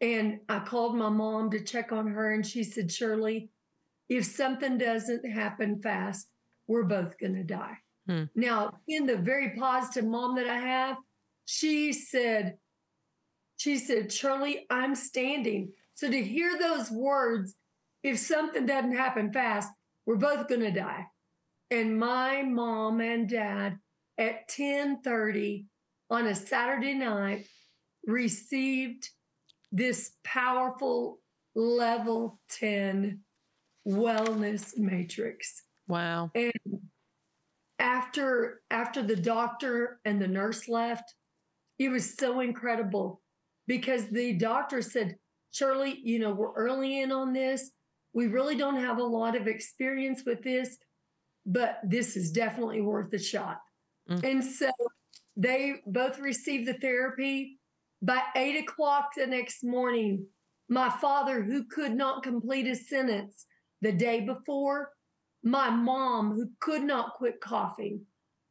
And 0.00 0.40
I 0.48 0.60
called 0.60 0.96
my 0.96 1.10
mom 1.10 1.50
to 1.50 1.62
check 1.62 1.92
on 1.92 2.06
her 2.06 2.32
and 2.32 2.44
she 2.44 2.64
said, 2.64 2.90
Shirley, 2.90 3.50
if 4.08 4.24
something 4.24 4.78
doesn't 4.78 5.30
happen 5.30 5.82
fast, 5.82 6.28
we're 6.66 6.84
both 6.84 7.18
going 7.18 7.34
to 7.34 7.44
die. 7.44 7.76
Hmm. 8.08 8.24
Now, 8.34 8.78
in 8.88 9.06
the 9.06 9.18
very 9.18 9.54
positive 9.58 10.08
mom 10.08 10.36
that 10.36 10.48
I 10.48 10.58
have, 10.58 10.96
she 11.50 11.92
said, 11.92 12.58
she 13.56 13.76
said, 13.76 14.12
Shirley, 14.12 14.66
I'm 14.70 14.94
standing. 14.94 15.72
So 15.94 16.08
to 16.08 16.22
hear 16.22 16.56
those 16.56 16.92
words, 16.92 17.56
if 18.04 18.20
something 18.20 18.66
doesn't 18.66 18.94
happen 18.94 19.32
fast, 19.32 19.68
we're 20.06 20.14
both 20.14 20.46
gonna 20.46 20.70
die. 20.70 21.06
And 21.72 21.98
my 21.98 22.42
mom 22.42 23.00
and 23.00 23.28
dad 23.28 23.80
at 24.16 24.48
10:30 24.48 25.66
on 26.08 26.28
a 26.28 26.36
Saturday 26.36 26.94
night 26.94 27.46
received 28.06 29.10
this 29.72 30.12
powerful 30.22 31.18
level 31.56 32.38
10 32.50 33.24
wellness 33.88 34.78
matrix. 34.78 35.64
Wow. 35.88 36.30
And 36.36 36.52
after 37.80 38.62
after 38.70 39.02
the 39.02 39.16
doctor 39.16 39.98
and 40.04 40.22
the 40.22 40.28
nurse 40.28 40.68
left, 40.68 41.12
it 41.80 41.88
was 41.88 42.14
so 42.14 42.40
incredible 42.40 43.22
because 43.66 44.06
the 44.08 44.34
doctor 44.34 44.82
said, 44.82 45.16
Shirley, 45.50 45.98
you 46.04 46.18
know, 46.18 46.30
we're 46.30 46.52
early 46.52 47.00
in 47.00 47.10
on 47.10 47.32
this. 47.32 47.70
We 48.12 48.26
really 48.26 48.54
don't 48.54 48.76
have 48.76 48.98
a 48.98 49.02
lot 49.02 49.34
of 49.34 49.48
experience 49.48 50.22
with 50.26 50.42
this, 50.42 50.76
but 51.46 51.78
this 51.82 52.18
is 52.18 52.32
definitely 52.32 52.82
worth 52.82 53.10
a 53.14 53.18
shot. 53.18 53.60
Mm. 54.10 54.30
And 54.30 54.44
so 54.44 54.70
they 55.38 55.76
both 55.86 56.18
received 56.18 56.68
the 56.68 56.74
therapy. 56.74 57.58
By 58.02 58.22
eight 58.36 58.62
o'clock 58.62 59.12
the 59.16 59.26
next 59.26 59.64
morning, 59.64 60.26
my 60.68 60.90
father, 60.90 61.42
who 61.42 61.64
could 61.64 61.92
not 61.92 62.22
complete 62.22 62.66
a 62.66 62.76
sentence 62.76 63.46
the 63.80 63.92
day 63.92 64.20
before, 64.20 64.90
my 65.42 65.70
mom, 65.70 66.34
who 66.34 66.50
could 66.60 66.82
not 66.82 67.14
quit 67.14 67.40
coughing, 67.40 68.02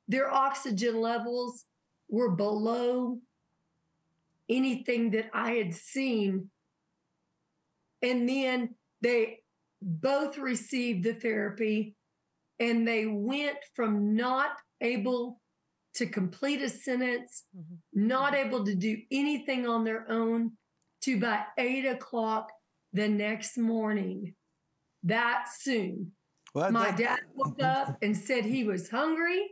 their 0.07 0.31
oxygen 0.31 1.00
levels 1.00 1.65
were 2.09 2.31
below 2.31 3.19
anything 4.49 5.11
that 5.11 5.29
I 5.33 5.51
had 5.51 5.73
seen. 5.73 6.49
And 8.01 8.27
then 8.27 8.75
they 9.01 9.39
both 9.81 10.37
received 10.37 11.03
the 11.03 11.13
therapy 11.13 11.95
and 12.59 12.87
they 12.87 13.05
went 13.05 13.57
from 13.75 14.15
not 14.15 14.51
able 14.81 15.39
to 15.95 16.05
complete 16.05 16.61
a 16.61 16.69
sentence, 16.69 17.45
mm-hmm. 17.55 18.07
not 18.07 18.35
able 18.35 18.65
to 18.65 18.75
do 18.75 18.97
anything 19.11 19.67
on 19.67 19.83
their 19.83 20.09
own, 20.09 20.51
to 21.01 21.19
by 21.19 21.43
eight 21.57 21.85
o'clock 21.85 22.51
the 22.93 23.07
next 23.07 23.57
morning. 23.57 24.33
That 25.03 25.45
soon. 25.57 26.11
Well, 26.53 26.71
My 26.71 26.91
that, 26.91 26.97
dad 26.97 27.19
woke 27.33 27.57
up 27.63 27.97
and 28.01 28.15
said 28.15 28.45
he 28.45 28.63
was 28.63 28.89
hungry. 28.89 29.51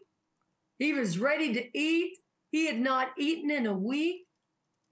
He 0.80 0.94
was 0.94 1.18
ready 1.18 1.54
to 1.54 1.78
eat. 1.78 2.18
He 2.58 2.66
had 2.66 2.80
not 2.80 3.10
eaten 3.20 3.52
in 3.52 3.68
a 3.68 3.74
week. 3.78 4.26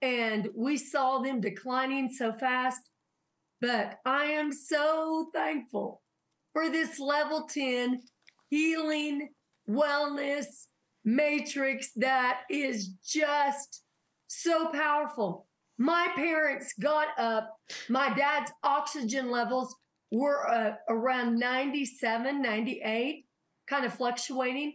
And 0.00 0.50
we 0.54 0.76
saw 0.76 1.18
them 1.18 1.40
declining 1.40 2.12
so 2.12 2.32
fast. 2.32 2.80
But 3.60 3.98
I 4.06 4.26
am 4.26 4.52
so 4.52 5.30
thankful 5.34 6.00
for 6.52 6.68
this 6.70 7.00
level 7.00 7.48
10 7.52 8.02
healing, 8.50 9.30
wellness, 9.68 10.46
matrix 11.04 11.90
that 11.96 12.42
is 12.48 12.90
just 13.04 13.82
so 14.28 14.68
powerful. 14.68 15.48
My 15.76 16.06
parents 16.14 16.72
got 16.80 17.08
up, 17.18 17.52
my 17.88 18.14
dad's 18.14 18.52
oxygen 18.62 19.28
levels 19.28 19.74
were 20.12 20.48
uh, 20.48 20.74
around 20.88 21.36
97, 21.40 22.40
98, 22.40 23.24
kind 23.66 23.84
of 23.84 23.92
fluctuating. 23.92 24.74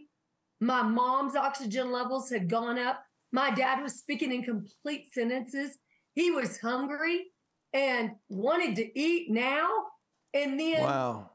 My 0.62 0.82
mom's 0.82 1.34
oxygen 1.34 1.90
levels 1.90 2.30
had 2.30 2.48
gone 2.48 2.78
up. 2.78 3.02
My 3.32 3.50
dad 3.50 3.82
was 3.82 3.94
speaking 3.94 4.30
in 4.30 4.44
complete 4.44 5.12
sentences. 5.12 5.76
He 6.14 6.30
was 6.30 6.60
hungry 6.60 7.32
and 7.72 8.12
wanted 8.28 8.76
to 8.76 8.98
eat 8.98 9.28
now. 9.28 9.68
And 10.32 10.60
then 10.60 10.84
wow. 10.84 11.30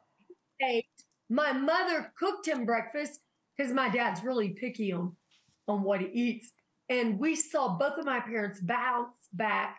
ate. 0.62 0.86
My 1.30 1.52
mother 1.52 2.14
cooked 2.18 2.48
him 2.48 2.66
breakfast 2.66 3.20
because 3.58 3.74
my 3.74 3.90
dad's 3.90 4.24
really 4.24 4.52
picky 4.52 4.94
on, 4.94 5.12
on 5.68 5.84
what 5.84 6.00
he 6.00 6.08
eats. 6.08 6.54
And 6.88 7.20
we 7.20 7.36
saw 7.36 7.78
both 7.78 7.98
of 7.98 8.06
my 8.06 8.22
parents 8.22 8.62
bounce 8.62 9.28
back 9.34 9.76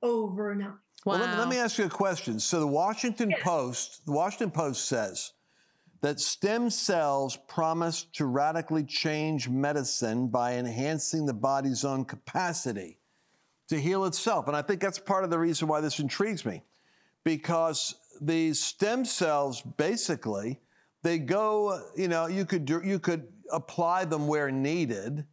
overnight. 0.00 0.68
Wow. 1.04 1.14
Well, 1.14 1.18
let, 1.18 1.38
let, 1.40 1.48
me 1.48 1.58
ask 1.58 1.76
you 1.76 1.86
a 1.86 1.90
question. 1.90 2.38
So 2.38 2.60
the 2.60 2.68
Washington 2.68 3.30
yes. 3.30 3.42
Post, 3.42 4.06
the 4.06 4.12
Washington 4.12 4.52
Post 4.52 4.84
says 4.84 5.32
that 6.02 6.20
stem 6.20 6.68
cells 6.68 7.36
promise 7.48 8.04
to 8.12 8.26
radically 8.26 8.84
change 8.84 9.48
medicine 9.48 10.26
by 10.28 10.54
enhancing 10.54 11.26
the 11.26 11.32
body's 11.32 11.84
own 11.84 12.04
capacity 12.04 12.98
to 13.68 13.80
heal 13.80 14.04
itself. 14.04 14.48
And 14.48 14.56
I 14.56 14.62
think 14.62 14.80
that's 14.80 14.98
part 14.98 15.24
of 15.24 15.30
the 15.30 15.38
reason 15.38 15.68
why 15.68 15.80
this 15.80 16.00
intrigues 16.00 16.44
me 16.44 16.62
because 17.24 17.94
these 18.20 18.60
stem 18.60 19.04
cells 19.04 19.62
basically 19.62 20.60
they 21.02 21.18
go, 21.18 21.82
you 21.96 22.08
know, 22.08 22.26
you 22.26 22.44
could 22.44 22.68
you 22.68 22.98
could 22.98 23.26
apply 23.50 24.04
them 24.04 24.28
where 24.28 24.50
needed, 24.50 25.24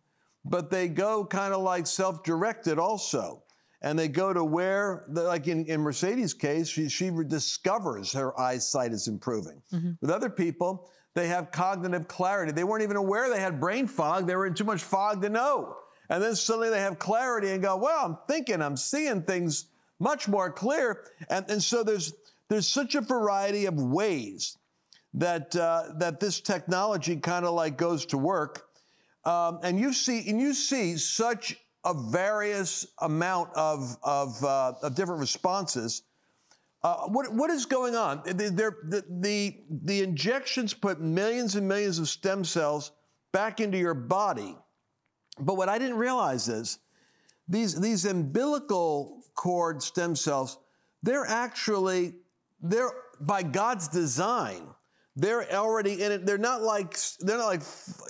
but 0.44 0.70
they 0.70 0.88
go 0.88 1.26
kind 1.26 1.54
of 1.54 1.62
like 1.62 1.86
self-directed 1.86 2.80
also. 2.80 3.44
And 3.82 3.98
they 3.98 4.08
go 4.08 4.34
to 4.34 4.44
where, 4.44 5.06
like 5.08 5.48
in, 5.48 5.66
in 5.66 5.82
Mercedes' 5.82 6.34
case, 6.34 6.68
she, 6.68 6.90
she 6.90 7.12
discovers 7.28 8.12
her 8.14 8.38
eyesight 8.40 8.92
is 8.92 9.08
improving. 9.08 9.62
Mm-hmm. 9.74 9.92
With 10.02 10.12
other 10.12 10.30
people, 10.30 10.90
they 11.16 11.28
have 11.28 11.52
cognitive 11.52 12.08
clarity. 12.08 12.52
They 12.52 12.66
weren't 12.66 12.84
even 12.84 12.98
aware 12.98 13.30
they 13.30 13.40
had 13.40 13.60
brain 13.60 13.88
fog. 13.88 14.28
They 14.28 14.36
were 14.36 14.46
in 14.46 14.54
too 14.54 14.66
much 14.66 14.84
fog 14.84 15.22
to 15.22 15.30
know. 15.30 15.78
And 16.10 16.22
then 16.22 16.36
suddenly 16.36 16.70
they 16.70 16.82
have 16.82 17.00
clarity 17.00 17.52
and 17.52 17.62
go, 17.64 17.78
well, 17.78 18.06
I'm 18.06 18.18
thinking, 18.28 18.62
I'm 18.62 18.76
seeing 18.76 19.22
things 19.24 19.66
much 20.00 20.28
more 20.28 20.52
clear. 20.52 21.06
And, 21.30 21.50
and 21.50 21.64
so 21.64 21.84
there's, 21.84 22.14
there's 22.50 22.68
such 22.68 22.96
a 22.96 23.02
variety 23.02 23.66
of 23.66 23.76
ways 23.76 24.58
that 25.14 25.56
uh, 25.56 25.86
that 25.98 26.20
this 26.20 26.40
technology 26.40 27.16
kind 27.16 27.46
of 27.46 27.54
like 27.54 27.78
goes 27.78 28.06
to 28.08 28.18
work, 28.18 28.68
um, 29.26 29.60
and 29.64 29.80
you 29.80 29.94
see 29.94 30.30
and 30.30 30.40
you 30.40 30.54
see 30.54 30.98
such 30.98 31.58
a 31.86 31.94
various 31.94 32.88
amount 33.00 33.50
of 33.56 33.98
of, 34.04 34.44
uh, 34.44 34.74
of 34.82 34.96
different 34.96 35.20
responses. 35.20 36.04
Uh, 36.84 37.08
what 37.08 37.34
what 37.34 37.50
is 37.50 37.66
going 37.66 37.96
on? 37.96 38.22
The, 38.26 38.34
the, 38.34 39.04
the 39.10 39.56
the 39.70 40.04
injections 40.04 40.74
put 40.74 41.02
millions 41.02 41.56
and 41.56 41.68
millions 41.68 42.00
of 42.00 42.08
stem 42.08 42.44
cells 42.44 42.92
back 43.32 43.60
into 43.60 43.78
your 43.78 43.94
body, 43.94 44.56
but 45.40 45.56
what 45.58 45.70
I 45.70 45.78
didn't 45.78 45.98
realize 45.98 46.48
is 46.48 46.80
these 47.48 47.80
these 47.80 48.06
umbilical 48.06 49.24
cord 49.36 49.82
stem 49.82 50.16
cells 50.16 50.58
they're 51.02 51.26
actually 51.26 52.14
they're 52.62 52.92
by 53.22 53.42
God's 53.42 53.88
design 53.88 54.68
they're 55.20 55.52
already 55.54 56.02
in 56.02 56.12
it. 56.12 56.26
They're 56.26 56.38
not 56.38 56.62
like 56.62 56.98
they're 57.20 57.38
not 57.38 57.48
like 57.48 57.64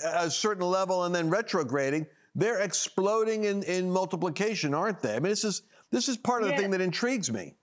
a 0.04 0.30
certain 0.30 0.64
level 0.64 1.04
and 1.04 1.14
then 1.14 1.28
retrograding. 1.28 2.06
They're 2.34 2.60
exploding 2.60 3.44
in, 3.44 3.62
in 3.64 3.90
multiplication, 3.90 4.74
aren't 4.74 5.00
they? 5.00 5.16
I 5.16 5.18
mean, 5.18 5.30
this 5.30 5.44
is 5.44 5.62
this 5.90 6.08
is 6.08 6.16
part 6.16 6.42
of 6.42 6.48
the 6.48 6.56
thing 6.56 6.70
that 6.70 6.80
intrigues 6.80 7.32
me. 7.32 7.54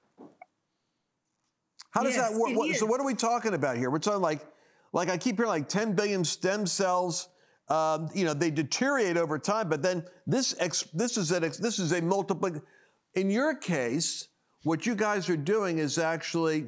How 1.92 2.04
does 2.04 2.16
yes, 2.16 2.30
that 2.30 2.38
work? 2.38 2.56
What, 2.56 2.76
so 2.76 2.86
what 2.86 3.00
are 3.00 3.06
we 3.06 3.14
talking 3.14 3.54
about 3.54 3.78
here? 3.78 3.90
We're 3.90 4.00
talking 4.00 4.22
like 4.22 4.46
like 4.92 5.10
I 5.10 5.18
keep 5.18 5.38
hearing 5.38 5.50
like 5.50 5.70
10 5.70 5.94
billion 5.94 6.24
stem 6.24 6.66
cells. 6.66 7.30
Um, 7.70 8.10
you 8.14 8.24
know, 8.24 8.34
they 8.34 8.50
deteriorate 8.50 9.18
over 9.18 9.38
time, 9.38 9.68
but 9.68 9.82
then 9.82 10.06
this 10.26 10.56
ex, 10.60 10.84
this 10.94 11.18
is 11.18 11.32
a 11.32 11.40
this 11.40 11.80
is 11.80 11.92
a 11.92 12.02
multiple. 12.02 12.62
In 13.16 13.30
your 13.30 13.56
case, 13.56 14.28
what 14.64 14.86
you 14.86 14.96
guys 14.96 15.30
are 15.30 15.38
doing 15.38 15.80
is 15.80 15.98
actually 15.98 16.68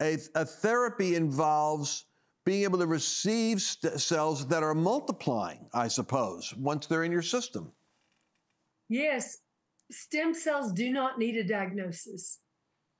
a, 0.00 0.18
a 0.34 0.44
therapy 0.44 1.14
involves 1.14 2.06
being 2.44 2.64
able 2.64 2.78
to 2.78 2.86
receive 2.86 3.60
st- 3.60 4.00
cells 4.00 4.46
that 4.48 4.62
are 4.62 4.74
multiplying, 4.74 5.66
I 5.72 5.88
suppose, 5.88 6.54
once 6.56 6.86
they're 6.86 7.04
in 7.04 7.12
your 7.12 7.22
system. 7.22 7.72
Yes, 8.88 9.38
stem 9.90 10.34
cells 10.34 10.72
do 10.72 10.92
not 10.92 11.18
need 11.18 11.36
a 11.36 11.44
diagnosis. 11.44 12.40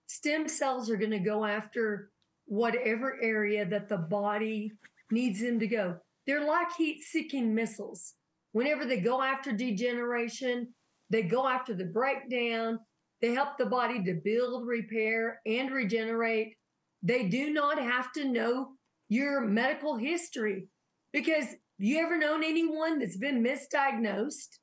Stem 0.07 0.49
cells 0.49 0.91
are 0.91 0.97
going 0.97 1.11
to 1.11 1.19
go 1.19 1.45
after 1.45 2.11
whatever 2.47 3.19
area 3.23 3.65
that 3.67 3.89
the 3.89 3.99
body 3.99 4.73
needs 5.11 5.41
them 5.41 5.59
to 5.61 5.67
go. 5.67 5.97
They're 6.27 6.47
like 6.47 6.75
heat 6.77 7.03
seeking 7.03 7.55
missiles. 7.55 8.15
Whenever 8.53 8.87
they 8.87 9.01
go 9.01 9.21
after 9.21 9.53
degeneration, 9.53 10.73
they 11.11 11.23
go 11.23 11.47
after 11.47 11.75
the 11.75 11.85
breakdown, 11.85 12.79
they 13.21 13.33
help 13.33 13.59
the 13.59 13.67
body 13.67 14.03
to 14.05 14.15
build, 14.15 14.67
repair, 14.67 15.41
and 15.47 15.71
regenerate 15.71 16.57
they 17.05 17.29
do 17.29 17.53
not 17.53 17.79
have 17.79 18.11
to 18.13 18.25
know 18.25 18.71
your 19.09 19.43
medical 19.43 19.97
history 19.97 20.69
because 21.13 21.47
you 21.79 21.99
ever 21.99 22.19
known 22.19 22.43
anyone 22.45 22.99
that's 22.99 23.17
been 23.17 23.43
misdiagnosed? 23.43 24.59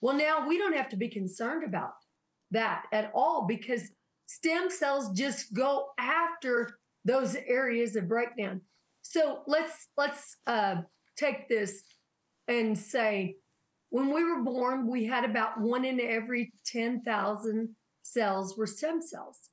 Well, 0.00 0.16
now 0.16 0.46
we 0.48 0.58
don't 0.58 0.76
have 0.76 0.88
to 0.90 0.96
be 0.96 1.08
concerned 1.08 1.64
about 1.64 1.92
that 2.50 2.84
at 2.92 3.10
all 3.14 3.46
because 3.46 3.90
stem 4.26 4.70
cells 4.70 5.10
just 5.12 5.52
go 5.52 5.88
after 5.98 6.78
those 7.04 7.36
areas 7.46 7.96
of 7.96 8.08
breakdown. 8.08 8.60
So 9.02 9.40
let's 9.46 9.88
let's 9.96 10.36
uh, 10.46 10.76
take 11.16 11.48
this 11.48 11.82
and 12.46 12.76
say 12.76 13.36
when 13.90 14.12
we 14.12 14.24
were 14.24 14.42
born, 14.42 14.86
we 14.86 15.06
had 15.06 15.24
about 15.24 15.60
one 15.60 15.84
in 15.84 16.00
every 16.00 16.52
10,000 16.66 17.74
cells 18.02 18.56
were 18.56 18.66
stem 18.66 19.00
cells. 19.00 19.48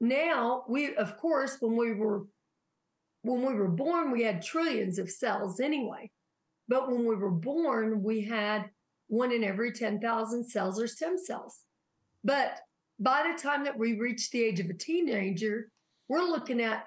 Now, 0.00 0.64
we, 0.68 0.94
of 0.94 1.16
course, 1.16 1.56
when 1.60 1.76
we 1.76 1.92
were 1.92 2.24
when 3.22 3.44
we 3.44 3.54
were 3.54 3.68
born, 3.68 4.10
we 4.10 4.22
had 4.22 4.42
trillions 4.42 4.98
of 4.98 5.10
cells 5.10 5.60
anyway. 5.60 6.10
But 6.68 6.90
when 6.90 7.04
we 7.04 7.16
were 7.16 7.30
born, 7.30 8.02
we 8.02 8.22
had 8.22 8.70
one 9.08 9.32
in 9.32 9.42
every 9.42 9.72
10,000 9.72 10.44
cells 10.44 10.80
or 10.80 10.86
stem 10.86 11.18
cells. 11.18 11.60
But 12.22 12.60
by 12.98 13.30
the 13.30 13.42
time 13.42 13.64
that 13.64 13.78
we 13.78 13.98
reach 13.98 14.30
the 14.30 14.44
age 14.44 14.60
of 14.60 14.70
a 14.70 14.74
teenager, 14.74 15.70
we're 16.08 16.22
looking 16.22 16.60
at 16.60 16.84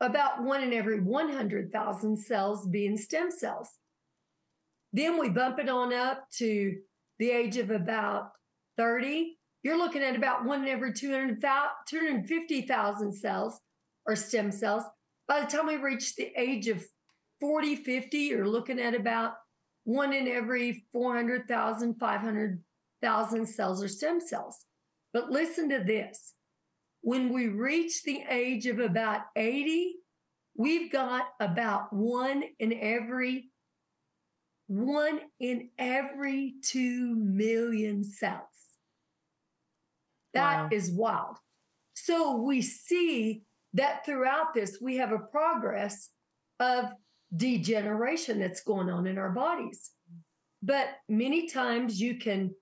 about 0.00 0.42
one 0.42 0.62
in 0.62 0.72
every 0.72 1.00
100,000 1.00 2.16
cells 2.16 2.66
being 2.66 2.96
stem 2.96 3.30
cells. 3.30 3.68
Then 4.92 5.18
we 5.18 5.28
bump 5.28 5.58
it 5.58 5.68
on 5.68 5.92
up 5.92 6.30
to 6.38 6.76
the 7.18 7.30
age 7.30 7.56
of 7.56 7.70
about 7.70 8.30
30. 8.76 9.36
You're 9.62 9.78
looking 9.78 10.02
at 10.02 10.16
about 10.16 10.44
one 10.44 10.62
in 10.62 10.68
every 10.68 10.92
250,000 10.92 13.12
cells 13.12 13.60
or 14.06 14.14
stem 14.14 14.52
cells. 14.52 14.84
By 15.26 15.40
the 15.40 15.46
time 15.46 15.66
we 15.66 15.76
reach 15.76 16.16
the 16.16 16.32
age 16.36 16.68
of 16.68 16.84
40, 17.40 17.76
50, 17.76 18.18
you're 18.18 18.48
looking 18.48 18.80
at 18.80 18.94
about 18.94 19.34
one 19.84 20.12
in 20.12 20.28
every 20.28 20.86
400,000, 20.92 21.94
500,000 21.98 23.46
cells 23.46 23.82
or 23.82 23.88
stem 23.88 24.20
cells. 24.20 24.64
But 25.12 25.30
listen 25.30 25.68
to 25.70 25.78
this. 25.78 26.34
When 27.02 27.32
we 27.32 27.48
reach 27.48 28.02
the 28.02 28.22
age 28.28 28.66
of 28.66 28.78
about 28.78 29.22
80, 29.36 29.96
we've 30.56 30.90
got 30.90 31.26
about 31.40 31.92
one 31.92 32.42
in 32.58 32.72
every 32.72 33.50
one 34.66 35.20
in 35.38 35.68
every 35.78 36.54
2 36.62 37.14
million 37.16 38.02
cells. 38.02 38.40
That 40.32 40.62
wow. 40.62 40.68
is 40.72 40.90
wild. 40.90 41.36
So 41.94 42.36
we 42.36 42.62
see 42.62 43.42
that 43.74 44.04
throughout 44.04 44.54
this, 44.54 44.78
we 44.80 44.96
have 44.96 45.12
a 45.12 45.18
progress 45.18 46.10
of 46.60 46.86
degeneration 47.36 48.38
that's 48.38 48.62
going 48.62 48.88
on 48.88 49.06
in 49.06 49.18
our 49.18 49.30
bodies. 49.30 49.90
But 50.62 50.88
many 51.08 51.48
times 51.48 52.00
you 52.00 52.18
can 52.18 52.54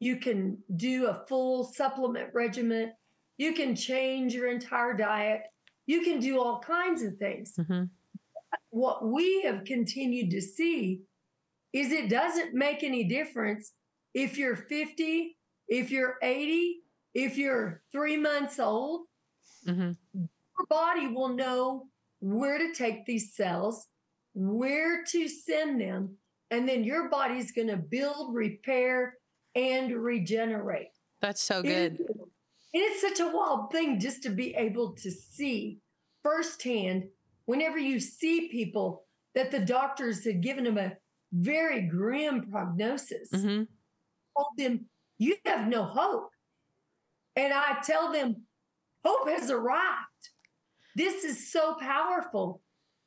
you 0.00 0.16
can 0.16 0.58
do 0.76 1.06
a 1.06 1.24
full 1.28 1.64
supplement 1.64 2.28
regimen, 2.34 2.92
you 3.38 3.54
can 3.54 3.74
change 3.74 4.34
your 4.34 4.48
entire 4.48 4.92
diet, 4.94 5.42
you 5.86 6.02
can 6.02 6.20
do 6.20 6.40
all 6.40 6.58
kinds 6.60 7.02
of 7.02 7.16
things. 7.16 7.54
Mm-hmm. 7.58 7.84
What 8.70 9.06
we 9.06 9.42
have 9.42 9.64
continued 9.64 10.30
to 10.32 10.42
see 10.42 11.00
is 11.72 11.90
it 11.90 12.10
doesn't 12.10 12.54
make 12.54 12.82
any 12.82 13.04
difference 13.04 13.72
if 14.14 14.36
you're 14.36 14.56
50, 14.56 15.36
if 15.68 15.90
you're 15.90 16.16
80, 16.22 16.82
if 17.14 17.38
you're 17.38 17.82
three 17.90 18.16
months 18.16 18.58
old, 18.58 19.06
mm-hmm. 19.66 19.92
your 20.14 20.66
body 20.68 21.08
will 21.08 21.30
know 21.30 21.88
where 22.20 22.58
to 22.58 22.72
take 22.74 23.06
these 23.06 23.34
cells, 23.34 23.88
where 24.34 25.04
to 25.04 25.28
send 25.28 25.80
them, 25.80 26.16
and 26.50 26.68
then 26.68 26.84
your 26.84 27.08
body's 27.08 27.52
going 27.52 27.68
to 27.68 27.76
build, 27.76 28.34
repair, 28.34 29.18
and 29.54 29.92
regenerate. 29.92 30.88
That's 31.20 31.42
so 31.42 31.62
good. 31.62 32.00
It, 32.00 32.06
it's 32.72 33.00
such 33.00 33.20
a 33.20 33.30
wild 33.30 33.70
thing 33.70 34.00
just 34.00 34.22
to 34.24 34.30
be 34.30 34.54
able 34.54 34.94
to 34.96 35.10
see 35.10 35.78
firsthand 36.22 37.04
whenever 37.46 37.78
you 37.78 38.00
see 38.00 38.48
people 38.48 39.04
that 39.34 39.50
the 39.50 39.60
doctors 39.60 40.24
had 40.24 40.42
given 40.42 40.64
them 40.64 40.78
a 40.78 40.92
very 41.32 41.82
grim 41.82 42.50
prognosis, 42.50 43.28
mm-hmm. 43.32 43.64
told 44.36 44.48
them, 44.56 44.86
You 45.18 45.36
have 45.44 45.68
no 45.68 45.84
hope. 45.84 46.30
And 47.36 47.52
I 47.52 47.78
tell 47.82 48.12
them, 48.12 48.42
Hope 49.04 49.28
has 49.28 49.50
arrived. 49.50 50.30
This 50.96 51.24
is 51.24 51.50
so 51.50 51.74
powerful 51.74 52.62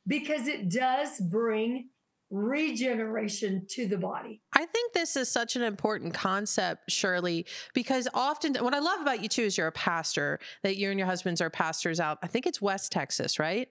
because 0.05 0.47
it 0.47 0.69
does 0.69 1.19
bring 1.19 1.89
regeneration 2.29 3.65
to 3.69 3.87
the 3.87 3.97
body. 3.97 4.41
I 4.53 4.65
think 4.65 4.93
this 4.93 5.15
is 5.15 5.29
such 5.29 5.55
an 5.55 5.61
important 5.61 6.13
concept, 6.13 6.91
Shirley, 6.91 7.45
because 7.73 8.07
often 8.13 8.55
what 8.55 8.73
I 8.73 8.79
love 8.79 9.01
about 9.01 9.23
you 9.23 9.29
too 9.29 9.43
is 9.43 9.57
you're 9.57 9.67
a 9.67 9.71
pastor, 9.71 10.39
that 10.63 10.75
you 10.75 10.89
and 10.89 10.99
your 10.99 11.07
husbands 11.07 11.39
are 11.39 11.49
pastors 11.49 11.99
out. 11.99 12.17
I 12.21 12.27
think 12.27 12.45
it's 12.45 12.61
West 12.61 12.91
Texas, 12.91 13.39
right? 13.39 13.69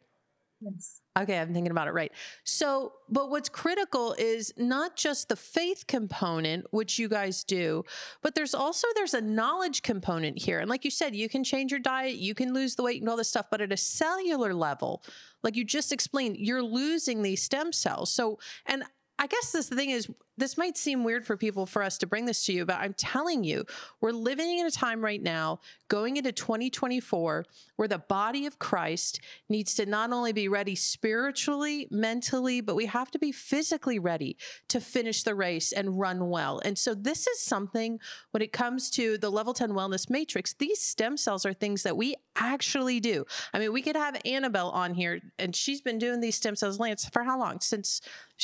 Yes. 0.60 1.02
Okay, 1.18 1.38
I'm 1.38 1.52
thinking 1.52 1.70
about 1.70 1.86
it 1.86 1.92
right. 1.92 2.10
So, 2.44 2.94
but 3.10 3.28
what's 3.30 3.48
critical 3.50 4.14
is 4.18 4.52
not 4.56 4.96
just 4.96 5.28
the 5.28 5.36
faith 5.36 5.86
component, 5.86 6.64
which 6.72 6.98
you 6.98 7.08
guys 7.08 7.44
do, 7.44 7.84
but 8.22 8.34
there's 8.34 8.54
also 8.54 8.88
there's 8.94 9.12
a 9.12 9.20
knowledge 9.20 9.82
component 9.82 10.38
here. 10.38 10.60
And 10.60 10.70
like 10.70 10.84
you 10.84 10.90
said, 10.90 11.14
you 11.14 11.28
can 11.28 11.44
change 11.44 11.70
your 11.72 11.80
diet, 11.80 12.16
you 12.16 12.34
can 12.34 12.54
lose 12.54 12.74
the 12.74 12.82
weight 12.82 13.02
and 13.02 13.08
all 13.08 13.18
this 13.18 13.28
stuff, 13.28 13.46
but 13.50 13.60
at 13.60 13.72
a 13.72 13.76
cellular 13.76 14.54
level, 14.54 15.02
like 15.42 15.56
you 15.56 15.64
just 15.64 15.92
explained, 15.92 16.36
you're 16.38 16.62
losing 16.62 17.22
these 17.22 17.42
stem 17.42 17.70
cells. 17.70 18.10
So, 18.10 18.38
and 18.64 18.82
I 19.18 19.26
guess 19.26 19.52
this 19.52 19.68
the 19.68 19.76
thing 19.76 19.90
is 19.90 20.08
this 20.36 20.58
might 20.58 20.76
seem 20.76 21.04
weird 21.04 21.26
for 21.26 21.36
people 21.36 21.66
for 21.66 21.82
us 21.82 21.98
to 21.98 22.06
bring 22.06 22.26
this 22.26 22.44
to 22.46 22.52
you, 22.52 22.66
but 22.66 22.78
I'm 22.78 22.94
telling 22.94 23.44
you, 23.44 23.64
we're 24.00 24.12
living 24.12 24.58
in 24.58 24.66
a 24.66 24.70
time 24.70 25.02
right 25.02 25.22
now, 25.22 25.60
going 25.88 26.16
into 26.16 26.32
2024, 26.32 27.44
where 27.76 27.88
the 27.88 27.98
body 27.98 28.46
of 28.46 28.58
Christ 28.58 29.20
needs 29.48 29.74
to 29.76 29.86
not 29.86 30.12
only 30.12 30.32
be 30.32 30.48
ready 30.48 30.74
spiritually, 30.74 31.88
mentally, 31.90 32.60
but 32.60 32.76
we 32.76 32.86
have 32.86 33.10
to 33.12 33.18
be 33.18 33.32
physically 33.32 33.98
ready 33.98 34.36
to 34.68 34.80
finish 34.80 35.22
the 35.22 35.34
race 35.34 35.72
and 35.72 35.98
run 35.98 36.28
well. 36.28 36.60
And 36.64 36.76
so, 36.76 36.94
this 36.94 37.26
is 37.26 37.40
something 37.40 37.98
when 38.32 38.42
it 38.42 38.52
comes 38.52 38.90
to 38.90 39.18
the 39.18 39.30
level 39.30 39.54
10 39.54 39.70
wellness 39.70 40.10
matrix, 40.10 40.54
these 40.54 40.80
stem 40.80 41.16
cells 41.16 41.46
are 41.46 41.52
things 41.52 41.82
that 41.84 41.96
we 41.96 42.14
actually 42.36 43.00
do. 43.00 43.24
I 43.54 43.58
mean, 43.58 43.72
we 43.72 43.82
could 43.82 43.96
have 43.96 44.20
Annabelle 44.24 44.70
on 44.70 44.94
here, 44.94 45.20
and 45.38 45.54
she's 45.54 45.80
been 45.80 45.98
doing 45.98 46.20
these 46.20 46.36
stem 46.36 46.56
cells, 46.56 46.78
Lance, 46.78 47.08
for 47.08 47.22
how 47.22 47.38
long? 47.38 47.60
Since 47.60 48.00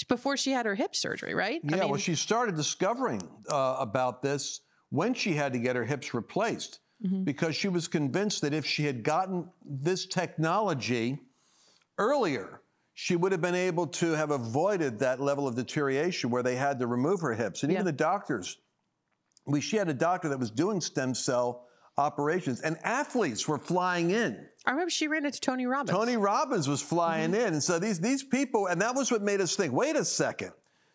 before 0.08 0.36
she 0.36 0.52
had 0.52 0.66
her 0.66 0.74
hip 0.74 0.96
surgery, 0.96 1.34
right? 1.34 1.60
Yeah, 1.62 1.81
I 1.81 1.81
mean, 1.82 1.90
well, 1.90 2.00
she 2.00 2.14
started 2.14 2.56
discovering 2.56 3.22
uh, 3.48 3.76
about 3.78 4.22
this 4.22 4.60
when 4.90 5.14
she 5.14 5.32
had 5.32 5.52
to 5.52 5.58
get 5.58 5.76
her 5.76 5.84
hips 5.84 6.14
replaced 6.14 6.80
mm-hmm. 7.04 7.24
because 7.24 7.56
she 7.56 7.68
was 7.68 7.88
convinced 7.88 8.42
that 8.42 8.52
if 8.52 8.66
she 8.66 8.84
had 8.84 9.02
gotten 9.02 9.48
this 9.64 10.06
technology 10.06 11.18
earlier, 11.98 12.60
she 12.94 13.16
would 13.16 13.32
have 13.32 13.40
been 13.40 13.54
able 13.54 13.86
to 13.86 14.12
have 14.12 14.30
avoided 14.30 14.98
that 14.98 15.20
level 15.20 15.48
of 15.48 15.54
deterioration 15.54 16.30
where 16.30 16.42
they 16.42 16.56
had 16.56 16.78
to 16.78 16.86
remove 16.86 17.20
her 17.20 17.32
hips. 17.32 17.62
And 17.62 17.72
even 17.72 17.84
the 17.84 17.92
doctors, 17.92 18.58
we, 19.46 19.60
she 19.60 19.76
had 19.76 19.88
a 19.88 19.94
doctor 19.94 20.28
that 20.28 20.38
was 20.38 20.50
doing 20.50 20.80
stem 20.80 21.14
cell 21.14 21.66
operations, 21.98 22.60
and 22.60 22.78
athletes 22.84 23.46
were 23.48 23.58
flying 23.58 24.10
in. 24.10 24.46
I 24.64 24.70
remember 24.70 24.90
she 24.90 25.08
ran 25.08 25.26
into 25.26 25.40
Tony 25.40 25.66
Robbins. 25.66 25.96
Tony 25.96 26.16
Robbins 26.16 26.68
was 26.68 26.80
flying 26.82 27.32
mm-hmm. 27.32 27.46
in. 27.46 27.52
And 27.54 27.62
so 27.62 27.78
these, 27.78 28.00
these 28.00 28.22
people, 28.22 28.66
and 28.66 28.80
that 28.80 28.94
was 28.94 29.10
what 29.10 29.22
made 29.22 29.40
us 29.40 29.56
think 29.56 29.72
wait 29.72 29.96
a 29.96 30.04
second. 30.04 30.52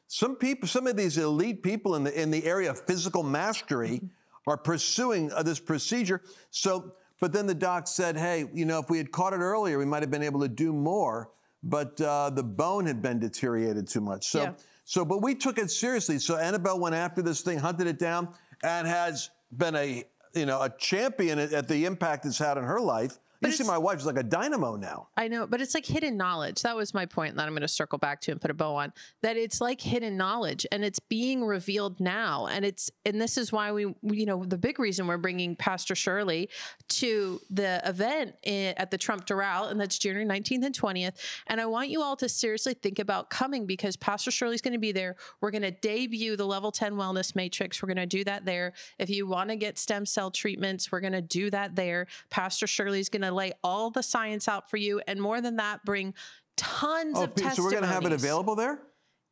Some 0.07 0.35
people, 0.35 0.67
some 0.67 0.87
of 0.87 0.95
these 0.95 1.17
elite 1.17 1.63
people 1.63 1.95
in 1.95 2.03
the, 2.03 2.21
in 2.21 2.31
the 2.31 2.45
area 2.45 2.69
of 2.69 2.79
physical 2.81 3.23
mastery 3.23 3.97
mm-hmm. 3.97 4.49
are 4.49 4.57
pursuing 4.57 5.31
uh, 5.31 5.43
this 5.43 5.59
procedure. 5.59 6.21
So, 6.49 6.93
but 7.19 7.33
then 7.33 7.47
the 7.47 7.55
doc 7.55 7.87
said, 7.87 8.17
hey, 8.17 8.45
you 8.53 8.65
know, 8.65 8.79
if 8.79 8.89
we 8.89 8.97
had 8.97 9.11
caught 9.11 9.33
it 9.33 9.39
earlier, 9.39 9.77
we 9.77 9.85
might 9.85 10.03
have 10.03 10.11
been 10.11 10.23
able 10.23 10.41
to 10.41 10.47
do 10.47 10.71
more, 10.71 11.31
but 11.63 11.99
uh, 11.99 12.29
the 12.29 12.43
bone 12.43 12.85
had 12.85 13.01
been 13.01 13.19
deteriorated 13.19 13.87
too 13.87 14.01
much. 14.01 14.27
So, 14.27 14.43
yeah. 14.43 14.53
so, 14.85 15.03
but 15.03 15.21
we 15.21 15.35
took 15.35 15.57
it 15.57 15.71
seriously. 15.71 16.19
So 16.19 16.37
Annabelle 16.37 16.79
went 16.79 16.95
after 16.95 17.21
this 17.21 17.41
thing, 17.41 17.57
hunted 17.57 17.87
it 17.87 17.99
down, 17.99 18.29
and 18.63 18.87
has 18.87 19.29
been 19.51 19.75
a 19.75 20.05
you 20.37 20.45
know, 20.45 20.61
a 20.61 20.69
champion 20.69 21.39
at, 21.39 21.51
at 21.53 21.67
the 21.67 21.85
impact 21.85 22.25
it's 22.25 22.37
had 22.37 22.57
on 22.57 22.63
her 22.63 22.79
life. 22.79 23.17
But 23.41 23.51
you 23.51 23.57
see, 23.57 23.63
my 23.63 23.77
wife's 23.77 24.05
like 24.05 24.17
a 24.17 24.23
dynamo 24.23 24.75
now. 24.75 25.09
I 25.15 25.27
know, 25.27 25.47
but 25.47 25.61
it's 25.61 25.73
like 25.73 25.85
hidden 25.85 26.17
knowledge. 26.17 26.61
That 26.63 26.75
was 26.75 26.93
my 26.93 27.05
point 27.05 27.35
that 27.35 27.43
I'm 27.43 27.53
going 27.53 27.61
to 27.61 27.67
circle 27.67 27.97
back 27.99 28.21
to 28.21 28.31
and 28.31 28.41
put 28.41 28.51
a 28.51 28.53
bow 28.53 28.75
on. 28.75 28.93
That 29.21 29.37
it's 29.37 29.61
like 29.61 29.81
hidden 29.81 30.17
knowledge, 30.17 30.65
and 30.71 30.83
it's 30.83 30.99
being 30.99 31.43
revealed 31.43 31.99
now. 31.99 32.47
And 32.47 32.65
it's 32.65 32.89
and 33.05 33.21
this 33.21 33.37
is 33.37 33.51
why 33.51 33.71
we, 33.71 33.93
you 34.03 34.25
know, 34.25 34.43
the 34.45 34.57
big 34.57 34.79
reason 34.79 35.07
we're 35.07 35.17
bringing 35.17 35.55
Pastor 35.55 35.95
Shirley 35.95 36.49
to 36.89 37.39
the 37.49 37.81
event 37.85 38.35
in, 38.43 38.73
at 38.77 38.91
the 38.91 38.97
Trump 38.97 39.25
Doral, 39.25 39.69
and 39.69 39.79
that's 39.79 39.97
January 39.97 40.25
19th 40.27 40.65
and 40.65 40.75
20th. 40.77 41.13
And 41.47 41.61
I 41.61 41.65
want 41.65 41.89
you 41.89 42.01
all 42.01 42.15
to 42.17 42.29
seriously 42.29 42.73
think 42.73 42.99
about 42.99 43.29
coming 43.29 43.65
because 43.65 43.95
Pastor 43.95 44.31
Shirley's 44.31 44.61
going 44.61 44.73
to 44.73 44.79
be 44.79 44.91
there. 44.91 45.15
We're 45.41 45.51
going 45.51 45.61
to 45.61 45.71
debut 45.71 46.35
the 46.35 46.45
Level 46.45 46.71
10 46.71 46.93
Wellness 46.93 47.35
Matrix. 47.35 47.81
We're 47.81 47.87
going 47.87 47.97
to 47.97 48.05
do 48.05 48.23
that 48.23 48.45
there. 48.45 48.73
If 48.99 49.09
you 49.09 49.27
want 49.27 49.49
to 49.49 49.55
get 49.55 49.77
stem 49.77 50.05
cell 50.05 50.31
treatments, 50.31 50.91
we're 50.91 51.01
going 51.01 51.13
to 51.13 51.21
do 51.21 51.49
that 51.51 51.75
there. 51.75 52.07
Pastor 52.29 52.67
Shirley's 52.67 53.09
going 53.09 53.21
to 53.21 53.26
to 53.27 53.33
lay 53.33 53.53
all 53.63 53.91
the 53.91 54.03
science 54.03 54.47
out 54.47 54.69
for 54.69 54.77
you. 54.77 55.01
And 55.07 55.21
more 55.21 55.41
than 55.41 55.57
that, 55.57 55.83
bring 55.85 56.13
tons 56.55 57.17
oh, 57.17 57.23
of 57.23 57.35
testimonies. 57.35 57.57
So 57.57 57.63
we're 57.63 57.71
going 57.71 57.83
to 57.83 57.89
have 57.89 58.05
it 58.05 58.11
available 58.11 58.55
there? 58.55 58.79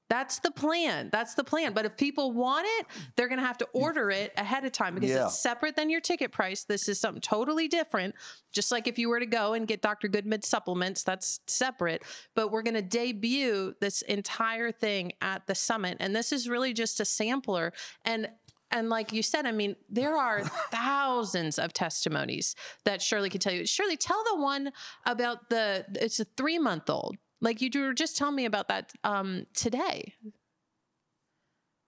That's 0.07 0.37
the 0.37 0.51
plan. 0.51 1.09
That's 1.11 1.33
the 1.33 1.43
plan. 1.43 1.73
But 1.73 1.85
if 1.85 1.97
people 1.97 2.31
want 2.31 2.67
it, 2.79 2.85
they're 3.15 3.27
going 3.27 3.39
to 3.39 3.45
have 3.45 3.57
to 3.57 3.67
order 3.73 4.11
it 4.11 4.33
ahead 4.37 4.63
of 4.63 4.71
time 4.71 4.93
because 4.93 5.09
Yeah. 5.09 5.25
it's 5.25 5.39
separate 5.39 5.75
than 5.75 5.89
your 5.89 5.99
ticket 5.99 6.31
price. 6.31 6.63
This 6.63 6.87
is 6.87 6.99
something 6.99 7.21
totally 7.21 7.67
different. 7.67 8.13
Just 8.51 8.71
like 8.71 8.87
if 8.87 8.99
you 8.99 9.09
were 9.09 9.19
to 9.19 9.25
go 9.25 9.53
and 9.53 9.67
get 9.67 9.81
Dr. 9.81 10.07
Goodman 10.07 10.43
supplements, 10.43 11.01
that's 11.03 11.39
separate. 11.47 12.03
But 12.35 12.51
we're 12.51 12.61
going 12.61 12.75
to 12.75 12.83
debut 12.83 13.73
this 13.81 14.03
entire 14.03 14.71
thing 14.71 15.13
at 15.21 15.47
the 15.47 15.55
summit. 15.55 15.97
And 15.99 16.15
this 16.15 16.31
is 16.31 16.47
really 16.47 16.73
just 16.73 16.99
a 16.99 17.05
sampler. 17.05 17.73
And 18.03 18.29
and 18.71 18.89
like 18.89 19.13
you 19.13 19.23
said, 19.23 19.45
I 19.45 19.51
mean, 19.51 19.75
there 19.89 20.17
are 20.17 20.43
thousands 20.71 21.59
of 21.59 21.73
testimonies 21.73 22.55
that 22.83 23.01
Shirley 23.01 23.29
could 23.29 23.41
tell 23.41 23.53
you. 23.53 23.65
Shirley, 23.65 23.97
tell 23.97 24.23
the 24.31 24.41
one 24.41 24.71
about 25.05 25.49
the 25.49 25.85
it's 25.95 26.19
a 26.19 26.25
three 26.37 26.59
month 26.59 26.89
old. 26.89 27.17
Like 27.41 27.61
you 27.61 27.69
were 27.75 27.93
just 27.93 28.17
telling 28.17 28.35
me 28.35 28.45
about 28.45 28.67
that 28.69 28.91
um, 29.03 29.45
today. 29.53 30.13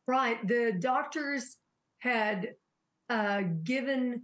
Right. 0.07 0.45
The 0.47 0.73
doctors 0.79 1.57
had 1.99 2.55
uh, 3.09 3.41
given 3.63 4.23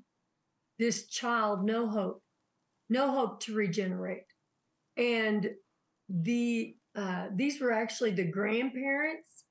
this 0.80 1.08
child 1.08 1.66
no 1.66 1.88
hope, 1.88 2.22
no 2.90 3.12
hope 3.12 3.40
to 3.42 3.54
regenerate. 3.54 4.26
And 4.96 5.50
the 6.10 6.76
uh, 6.96 7.28
these 7.34 7.60
were 7.60 7.72
actually 7.72 8.12
the 8.12 8.30
grandparents 8.30 9.46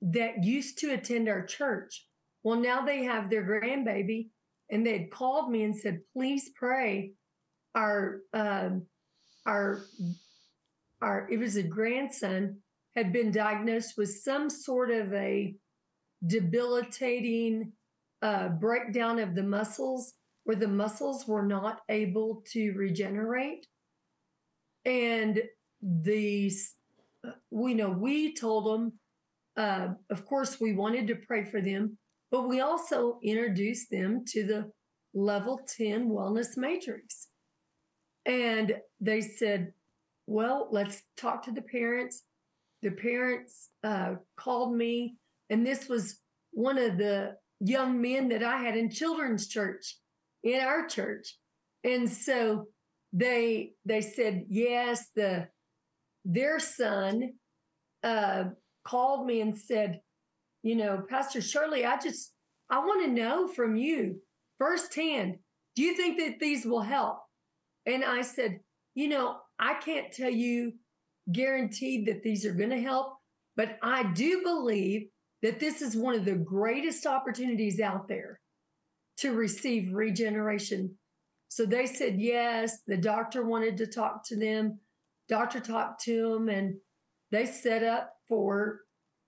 that 0.00 0.42
used 0.42 0.78
to 0.78 0.92
attend 0.92 1.28
our 1.28 1.44
church. 1.44 2.06
Well, 2.44 2.60
now 2.60 2.84
they 2.84 3.02
have 3.04 3.30
their 3.30 3.42
grandbaby, 3.42 4.28
and 4.70 4.86
they 4.86 4.98
had 4.98 5.10
called 5.10 5.50
me 5.50 5.64
and 5.64 5.74
said, 5.74 6.00
"Please 6.12 6.50
pray." 6.54 7.12
Our 7.74 8.20
um, 8.32 8.86
our 9.46 9.80
our 11.02 11.28
it 11.28 11.38
was 11.38 11.56
a 11.56 11.62
grandson 11.62 12.58
had 12.94 13.12
been 13.12 13.32
diagnosed 13.32 13.94
with 13.96 14.10
some 14.10 14.48
sort 14.48 14.90
of 14.90 15.12
a 15.12 15.54
debilitating 16.26 17.72
uh, 18.22 18.48
breakdown 18.48 19.18
of 19.18 19.34
the 19.34 19.42
muscles 19.42 20.14
where 20.44 20.56
the 20.56 20.68
muscles 20.68 21.26
were 21.26 21.44
not 21.44 21.80
able 21.88 22.42
to 22.52 22.72
regenerate. 22.72 23.66
And 24.84 25.42
the, 25.82 26.52
we 27.50 27.74
know 27.74 27.90
we 27.90 28.34
told 28.34 28.66
them, 28.66 28.92
uh, 29.56 29.88
of 30.10 30.26
course, 30.26 30.60
we 30.60 30.74
wanted 30.74 31.06
to 31.08 31.16
pray 31.16 31.44
for 31.44 31.60
them, 31.60 31.98
but 32.34 32.48
we 32.48 32.58
also 32.60 33.20
introduced 33.22 33.92
them 33.92 34.24
to 34.26 34.44
the 34.44 34.70
level 35.14 35.60
10 35.76 36.08
wellness 36.08 36.56
matrix. 36.56 37.28
And 38.26 38.74
they 39.00 39.20
said, 39.20 39.72
well, 40.26 40.66
let's 40.72 41.04
talk 41.16 41.44
to 41.44 41.52
the 41.52 41.62
parents 41.62 42.24
the 42.84 42.90
parents 42.90 43.70
uh, 43.82 44.16
called 44.36 44.76
me, 44.76 45.16
and 45.48 45.66
this 45.66 45.88
was 45.88 46.20
one 46.52 46.76
of 46.76 46.98
the 46.98 47.34
young 47.58 48.00
men 48.00 48.28
that 48.28 48.42
I 48.42 48.58
had 48.58 48.76
in 48.76 48.90
children's 48.90 49.48
church, 49.48 49.96
in 50.42 50.60
our 50.60 50.86
church, 50.86 51.38
and 51.82 52.08
so 52.08 52.66
they 53.14 53.72
they 53.86 54.02
said 54.02 54.44
yes. 54.50 55.06
The 55.16 55.48
their 56.26 56.60
son 56.60 57.32
uh, 58.02 58.44
called 58.86 59.26
me 59.26 59.40
and 59.40 59.56
said, 59.56 60.00
you 60.64 60.74
know, 60.74 61.04
Pastor 61.08 61.42
Shirley, 61.42 61.84
I 61.84 61.98
just 61.98 62.32
I 62.70 62.78
want 62.78 63.04
to 63.04 63.12
know 63.12 63.46
from 63.46 63.76
you 63.76 64.16
firsthand. 64.58 65.36
Do 65.76 65.82
you 65.82 65.94
think 65.94 66.18
that 66.18 66.40
these 66.40 66.64
will 66.64 66.80
help? 66.80 67.18
And 67.84 68.02
I 68.02 68.22
said, 68.22 68.60
you 68.94 69.08
know, 69.08 69.36
I 69.58 69.74
can't 69.74 70.10
tell 70.10 70.30
you 70.30 70.72
guaranteed 71.30 72.06
that 72.06 72.22
these 72.22 72.46
are 72.46 72.54
going 72.54 72.70
to 72.70 72.80
help, 72.80 73.12
but 73.56 73.76
I 73.82 74.10
do 74.14 74.42
believe 74.42 75.08
that 75.42 75.60
this 75.60 75.82
is 75.82 75.96
one 75.96 76.14
of 76.14 76.24
the 76.24 76.34
greatest 76.34 77.06
opportunities 77.06 77.78
out 77.78 78.08
there 78.08 78.40
to 79.18 79.32
receive 79.32 79.92
regeneration. 79.92 80.96
So 81.48 81.66
they 81.66 81.84
said 81.84 82.18
yes. 82.18 82.78
The 82.86 82.96
doctor 82.96 83.44
wanted 83.44 83.76
to 83.76 83.86
talk 83.86 84.26
to 84.28 84.36
them. 84.36 84.78
Doctor 85.28 85.60
talked 85.60 86.02
to 86.04 86.32
them, 86.32 86.48
and 86.48 86.76
they 87.30 87.44
set 87.44 87.82
up 87.82 88.14
for 88.28 88.80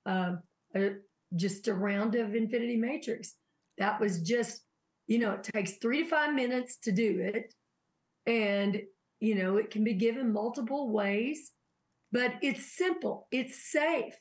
uh, 0.07 0.37
a, 0.75 0.92
just 1.37 1.68
a 1.68 1.75
round 1.75 2.14
of 2.14 2.35
Infinity 2.35 2.77
Matrix. 2.77 3.35
That 3.79 4.01
was 4.01 4.20
just, 4.22 4.62
you 5.07 5.18
know, 5.18 5.33
it 5.33 5.44
takes 5.44 5.77
three 5.77 6.03
to 6.05 6.09
five 6.09 6.35
minutes 6.35 6.79
to 6.85 6.92
do 6.92 7.20
it, 7.20 7.55
and 8.27 8.83
you 9.20 9.35
know 9.35 9.57
it 9.57 9.70
can 9.70 9.85
be 9.85 9.94
given 9.94 10.33
multiple 10.33 10.90
ways 10.90 11.53
but 12.12 12.35
it's 12.40 12.77
simple, 12.77 13.27
it's 13.31 13.70
safe, 13.70 14.14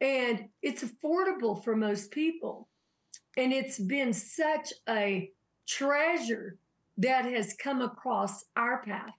and 0.00 0.44
it's 0.62 0.84
affordable 0.84 1.64
for 1.64 1.74
most 1.74 2.10
people. 2.10 2.68
And 3.36 3.52
it's 3.52 3.78
been 3.78 4.12
such 4.12 4.72
a 4.88 5.30
treasure 5.66 6.58
that 6.98 7.24
has 7.24 7.54
come 7.54 7.82
across 7.82 8.44
our 8.54 8.82
path 8.84 9.14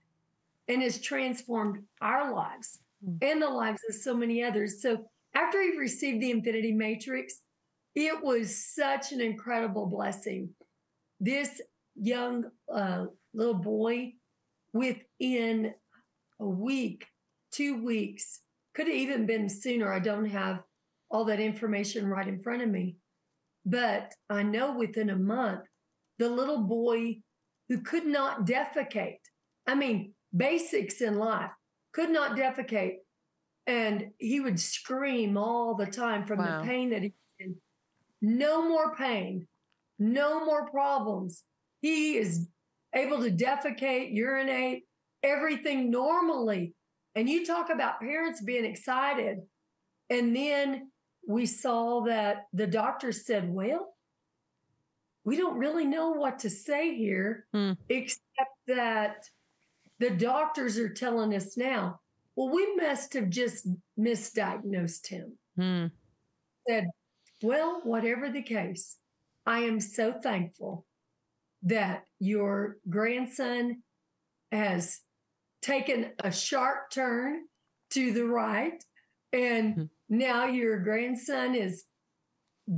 and 0.67 0.81
has 0.81 1.01
transformed 1.01 1.83
our 2.01 2.33
lives 2.33 2.79
Mm. 3.05 3.17
and 3.21 3.41
the 3.41 3.49
lives 3.49 3.81
of 3.87 3.95
so 3.95 4.15
many 4.15 4.43
others. 4.43 4.81
So 4.81 5.09
after 5.35 5.61
he 5.61 5.77
received 5.77 6.21
the 6.21 6.31
Infinity 6.31 6.71
Matrix, 6.71 7.41
it 7.95 8.23
was 8.23 8.55
such 8.75 9.11
an 9.11 9.21
incredible 9.21 9.85
blessing. 9.85 10.49
This 11.19 11.61
young 11.95 12.45
uh, 12.73 13.05
little 13.33 13.55
boy, 13.55 14.13
within 14.73 15.73
a 16.39 16.45
week, 16.45 17.05
two 17.51 17.83
weeks, 17.83 18.41
could 18.75 18.87
have 18.87 18.95
even 18.95 19.25
been 19.25 19.49
sooner. 19.49 19.91
I 19.91 19.99
don't 19.99 20.29
have 20.29 20.59
all 21.09 21.25
that 21.25 21.39
information 21.39 22.07
right 22.07 22.27
in 22.27 22.41
front 22.43 22.61
of 22.61 22.69
me. 22.69 22.97
But 23.65 24.13
I 24.29 24.43
know 24.43 24.77
within 24.77 25.09
a 25.09 25.15
month, 25.15 25.61
the 26.19 26.29
little 26.29 26.63
boy 26.63 27.17
who 27.69 27.81
could 27.81 28.05
not 28.05 28.45
defecate, 28.45 29.19
I 29.67 29.75
mean, 29.75 30.13
basics 30.35 31.01
in 31.01 31.17
life, 31.17 31.51
could 31.93 32.09
not 32.09 32.37
defecate. 32.37 32.97
And 33.67 34.11
he 34.17 34.39
would 34.39 34.59
scream 34.59 35.37
all 35.37 35.75
the 35.75 35.85
time 35.85 36.25
from 36.25 36.39
Wow. 36.39 36.61
the 36.61 36.67
pain 36.67 36.89
that 36.91 37.03
he 37.03 37.13
in. 37.39 37.55
No 38.21 38.67
more 38.67 38.95
pain, 38.95 39.47
no 39.99 40.43
more 40.45 40.69
problems. 40.71 41.43
He 41.81 42.17
is 42.17 42.47
able 42.95 43.21
to 43.21 43.29
defecate, 43.29 44.13
urinate, 44.15 44.87
everything 45.21 45.91
normally. 45.91 46.73
And 47.15 47.29
you 47.29 47.45
talk 47.45 47.69
about 47.69 47.99
parents 47.99 48.41
being 48.41 48.65
excited. 48.65 49.39
And 50.09 50.35
then 50.35 50.91
we 51.27 51.45
saw 51.45 52.01
that 52.05 52.45
the 52.53 52.65
doctor 52.67 53.11
said, 53.11 53.49
well, 53.53 53.93
we 55.25 55.35
don't 55.35 55.57
really 55.57 55.85
know 55.85 56.11
what 56.11 56.39
to 56.39 56.49
say 56.49 56.95
here, 56.95 57.45
Hmm. 57.53 57.73
except 57.89 58.55
that 58.67 59.25
the 59.99 60.11
doctors 60.11 60.77
are 60.79 60.93
telling 60.93 61.35
us 61.35 61.57
now, 61.57 61.99
well, 62.37 62.49
we 62.51 62.75
must 62.77 63.13
have 63.15 63.31
just 63.31 63.67
misdiagnosed 63.99 65.07
him. 65.07 65.39
Hmm. 65.57 65.87
Said, 66.69 66.85
well, 67.43 67.81
whatever 67.83 68.29
the 68.31 68.43
case, 68.43 68.97
I 69.45 69.61
am 69.61 69.79
so 69.81 70.13
thankful 70.21 70.85
that 71.63 72.05
your 72.19 72.77
grandson 72.89 73.83
has 74.51 75.01
taken 75.61 76.13
a 76.19 76.31
sharp 76.31 76.91
turn 76.91 77.47
to 77.91 78.13
the 78.13 78.25
right. 78.25 78.83
And 79.33 79.77
Mhm. 79.77 79.89
now 80.09 80.45
your 80.45 80.79
grandson 80.79 81.55
is 81.55 81.85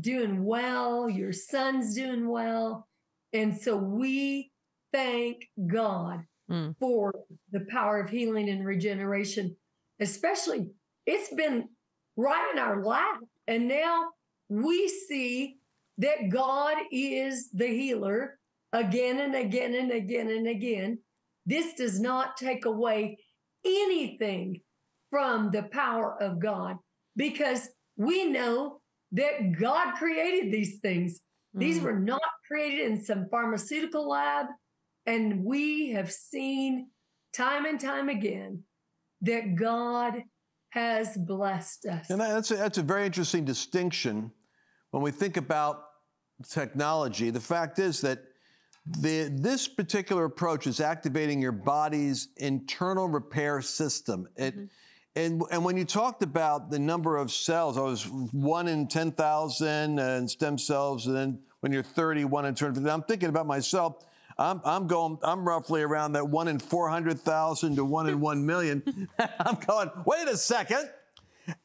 doing 0.01 0.43
well, 0.45 1.09
your 1.09 1.33
son's 1.33 1.95
doing 1.95 2.27
well. 2.29 2.87
And 3.33 3.57
so 3.59 3.77
we 3.77 4.51
thank 4.93 5.49
God 5.67 6.25
Mm. 6.49 6.75
for 6.79 7.13
the 7.51 7.65
power 7.69 7.99
of 7.99 8.09
healing 8.09 8.49
and 8.49 8.65
regeneration, 8.65 9.55
especially 9.99 10.67
it's 11.05 11.31
been 11.35 11.69
right 12.17 12.49
in 12.51 12.59
our 12.59 12.83
lap. 12.83 13.19
And 13.47 13.67
now 13.67 14.05
we 14.49 14.87
see 14.87 15.57
that 15.99 16.29
God 16.29 16.77
is 16.91 17.49
the 17.51 17.67
healer 17.67 18.39
again 18.73 19.19
and 19.19 19.35
again 19.35 19.75
and 19.75 19.91
again 19.91 20.29
and 20.29 20.47
again. 20.47 20.99
This 21.45 21.73
does 21.75 21.99
not 21.99 22.35
take 22.37 22.65
away 22.65 23.17
anything 23.65 24.61
from 25.09 25.51
the 25.51 25.63
power 25.63 26.15
of 26.21 26.39
God 26.39 26.77
because 27.15 27.69
we 27.97 28.25
know 28.25 28.81
that 29.11 29.51
God 29.59 29.95
created 29.95 30.51
these 30.53 30.79
things. 30.79 31.21
These 31.53 31.79
Mm. 31.79 31.83
were 31.83 31.99
not 31.99 32.21
created 32.47 32.87
in 32.91 33.03
some 33.03 33.27
pharmaceutical 33.29 34.07
lab. 34.07 34.47
And 35.09 35.43
we 35.43 35.89
have 35.93 36.11
seen 36.11 36.91
time 37.33 37.65
and 37.65 37.79
time 37.79 38.09
again 38.09 38.61
that 39.21 39.55
God 39.55 40.21
has 40.69 41.17
blessed 41.17 41.87
us. 41.87 42.11
And 42.11 42.21
that's 42.21 42.51
a, 42.51 42.55
that's 42.55 42.77
a 42.77 42.83
very 42.83 43.07
interesting 43.07 43.43
distinction 43.43 44.31
when 44.91 45.01
we 45.01 45.09
think 45.09 45.37
about 45.37 45.85
technology. 46.47 47.31
The 47.31 47.39
fact 47.39 47.79
is 47.79 48.01
that 48.01 48.19
the, 49.01 49.31
this 49.33 49.67
particular 49.67 50.25
approach 50.25 50.67
is 50.67 50.79
activating 50.79 51.41
your 51.41 51.53
body's 51.53 52.27
internal 52.37 53.07
repair 53.07 53.63
system. 53.63 54.27
It, 54.35 54.55
mm-hmm. 54.55 54.65
and 55.15 55.41
and 55.51 55.65
when 55.65 55.75
you 55.75 55.85
talked 55.85 56.21
about 56.21 56.69
the 56.69 56.79
number 56.79 57.17
of 57.17 57.31
cells, 57.31 57.79
I 57.79 57.81
was 57.81 58.03
one 58.07 58.67
in 58.67 58.87
ten 58.87 59.11
thousand 59.11 59.99
uh, 59.99 60.03
and 60.03 60.29
stem 60.29 60.59
cells, 60.59 61.07
and 61.07 61.15
then 61.15 61.39
when 61.61 61.71
you're 61.71 61.83
30, 61.83 62.25
one 62.25 62.45
in 62.45 62.53
250. 62.53 62.89
I'm 62.89 63.01
thinking 63.03 63.29
about 63.29 63.47
myself. 63.47 64.05
I'm, 64.39 64.61
I'm 64.63 64.87
going, 64.87 65.17
I'm 65.21 65.45
roughly 65.45 65.81
around 65.81 66.13
that 66.13 66.27
one 66.27 66.47
in 66.47 66.59
400,000 66.59 67.75
to 67.75 67.83
one 67.83 68.07
in 68.07 68.19
1 68.21 68.45
million. 68.45 69.07
I'm 69.39 69.55
going, 69.55 69.91
wait 70.05 70.27
a 70.27 70.37
second. 70.37 70.89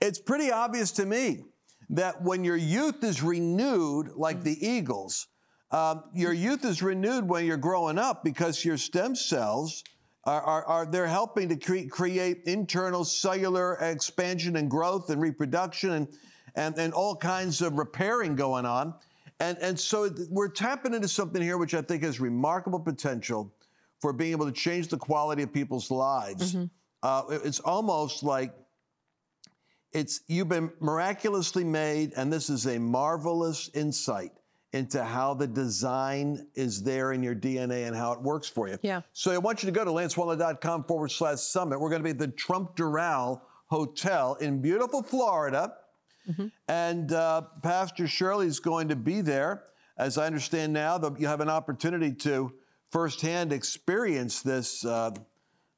It's 0.01 0.19
pretty 0.19 0.51
obvious 0.51 0.91
to 0.93 1.07
me 1.07 1.45
that 1.91 2.23
when 2.23 2.43
your 2.43 2.57
youth 2.57 3.05
is 3.05 3.23
renewed, 3.23 4.09
like 4.17 4.43
the 4.43 4.67
Eagles, 4.67 5.29
um, 5.71 6.05
your 6.15 6.33
youth 6.33 6.65
is 6.65 6.83
renewed 6.83 7.29
when 7.29 7.47
you're 7.47 7.57
growing 7.57 7.99
up 7.99 8.25
because 8.25 8.65
your 8.65 8.77
stem 8.77 9.15
cells 9.15 9.85
are, 10.25 10.43
are, 10.43 10.65
are 10.65 10.87
they're 10.87 11.07
helping 11.07 11.49
to 11.51 11.57
cre- 11.57 11.89
create 11.89 12.43
internal 12.47 13.05
cellular 13.05 13.75
expansion 13.75 14.57
and 14.57 14.71
growth 14.71 15.11
and 15.11 15.21
reproduction 15.21 15.93
and, 15.93 16.09
and, 16.57 16.79
and 16.79 16.93
all 16.93 17.15
kinds 17.15 17.61
of 17.61 17.75
repairing 17.79 18.35
going 18.35 18.65
on. 18.65 18.95
And, 19.41 19.59
and 19.59 19.79
so 19.79 20.11
we're 20.31 20.49
tapping 20.49 20.95
into 20.95 21.09
something 21.09 21.43
here 21.43 21.59
which 21.59 21.75
I 21.75 21.83
think 21.83 22.03
has 22.03 22.21
remarkable 22.21 22.81
potential 22.81 23.53
for 24.01 24.13
being 24.13 24.33
able 24.33 24.47
to 24.47 24.53
change 24.53 24.89
the 24.89 24.99
quality 24.99 25.43
of 25.43 25.53
people's 25.53 25.91
lives. 25.91 26.55
Mm-hmm. 26.55 26.65
Uh, 27.03 27.39
it's 27.45 27.61
almost 27.61 28.23
like 28.23 28.55
it's 29.93 30.21
you've 30.27 30.49
been 30.49 30.71
miraculously 30.81 31.65
made, 31.65 32.13
and 32.17 32.33
this 32.33 32.51
is 32.51 32.67
a 32.67 32.79
marvelous 32.79 33.71
insight 33.75 34.33
into 34.73 35.05
how 35.05 35.35
the 35.35 35.47
design 35.47 36.49
is 36.55 36.83
there 36.83 37.13
in 37.13 37.23
your 37.23 37.35
DNA 37.35 37.87
and 37.87 37.95
how 37.95 38.13
it 38.13 38.21
works 38.21 38.49
for 38.49 38.69
you. 38.69 38.77
Yeah. 38.83 39.03
So 39.13 39.31
I 39.31 39.39
want 39.39 39.63
you 39.63 39.69
to 39.69 39.73
go 39.73 39.85
to 39.85 39.91
lancewallnau.com 39.91 40.85
forward 40.85 41.13
slash 41.13 41.39
summit. 41.39 41.79
We're 41.79 41.91
going 41.91 42.01
to 42.01 42.05
be 42.05 42.11
at 42.11 42.19
the 42.19 42.29
Trump 42.29 42.75
Doral 42.77 43.41
Hotel 43.67 44.35
in 44.41 44.61
beautiful 44.61 45.03
Florida. 45.03 45.75
Mm-hmm. 46.29 46.47
And 46.69 47.13
uh, 47.13 47.43
Pastor 47.63 48.07
Shirley 48.07 48.47
is 48.47 48.61
going 48.61 48.89
to 48.89 48.97
be 48.97 49.21
there. 49.21 49.65
As 49.97 50.19
I 50.19 50.27
understand 50.27 50.73
now, 50.73 50.99
that 50.99 51.21
you 51.21 51.27
have 51.27 51.41
an 51.41 51.49
opportunity 51.49 52.13
to 52.13 52.53
firsthand 52.91 53.53
experience 53.53 54.43
this 54.43 54.85
uh, 54.85 55.11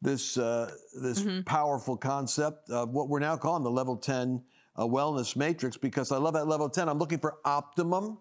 this 0.01 0.39
uh, 0.39 0.71
this 1.03 1.21
mm-hmm. 1.21 1.43
powerful 1.43 1.97
concept 1.97 2.71
of 2.71 2.91
what 2.91 3.09
we're 3.09 3.19
now 3.19 3.37
calling 3.37 3.63
the 3.63 3.71
level 3.71 3.97
10 3.97 4.43
uh, 4.77 4.85
wellness 4.85 5.37
matrix 5.37 5.77
because 5.77 6.13
I 6.13 6.19
love 6.19 6.35
that 6.35 6.47
level 6.47 6.69
10. 6.69 6.89
I'm 6.89 6.99
looking 6.99 7.19
for 7.19 7.37
optimum 7.45 8.19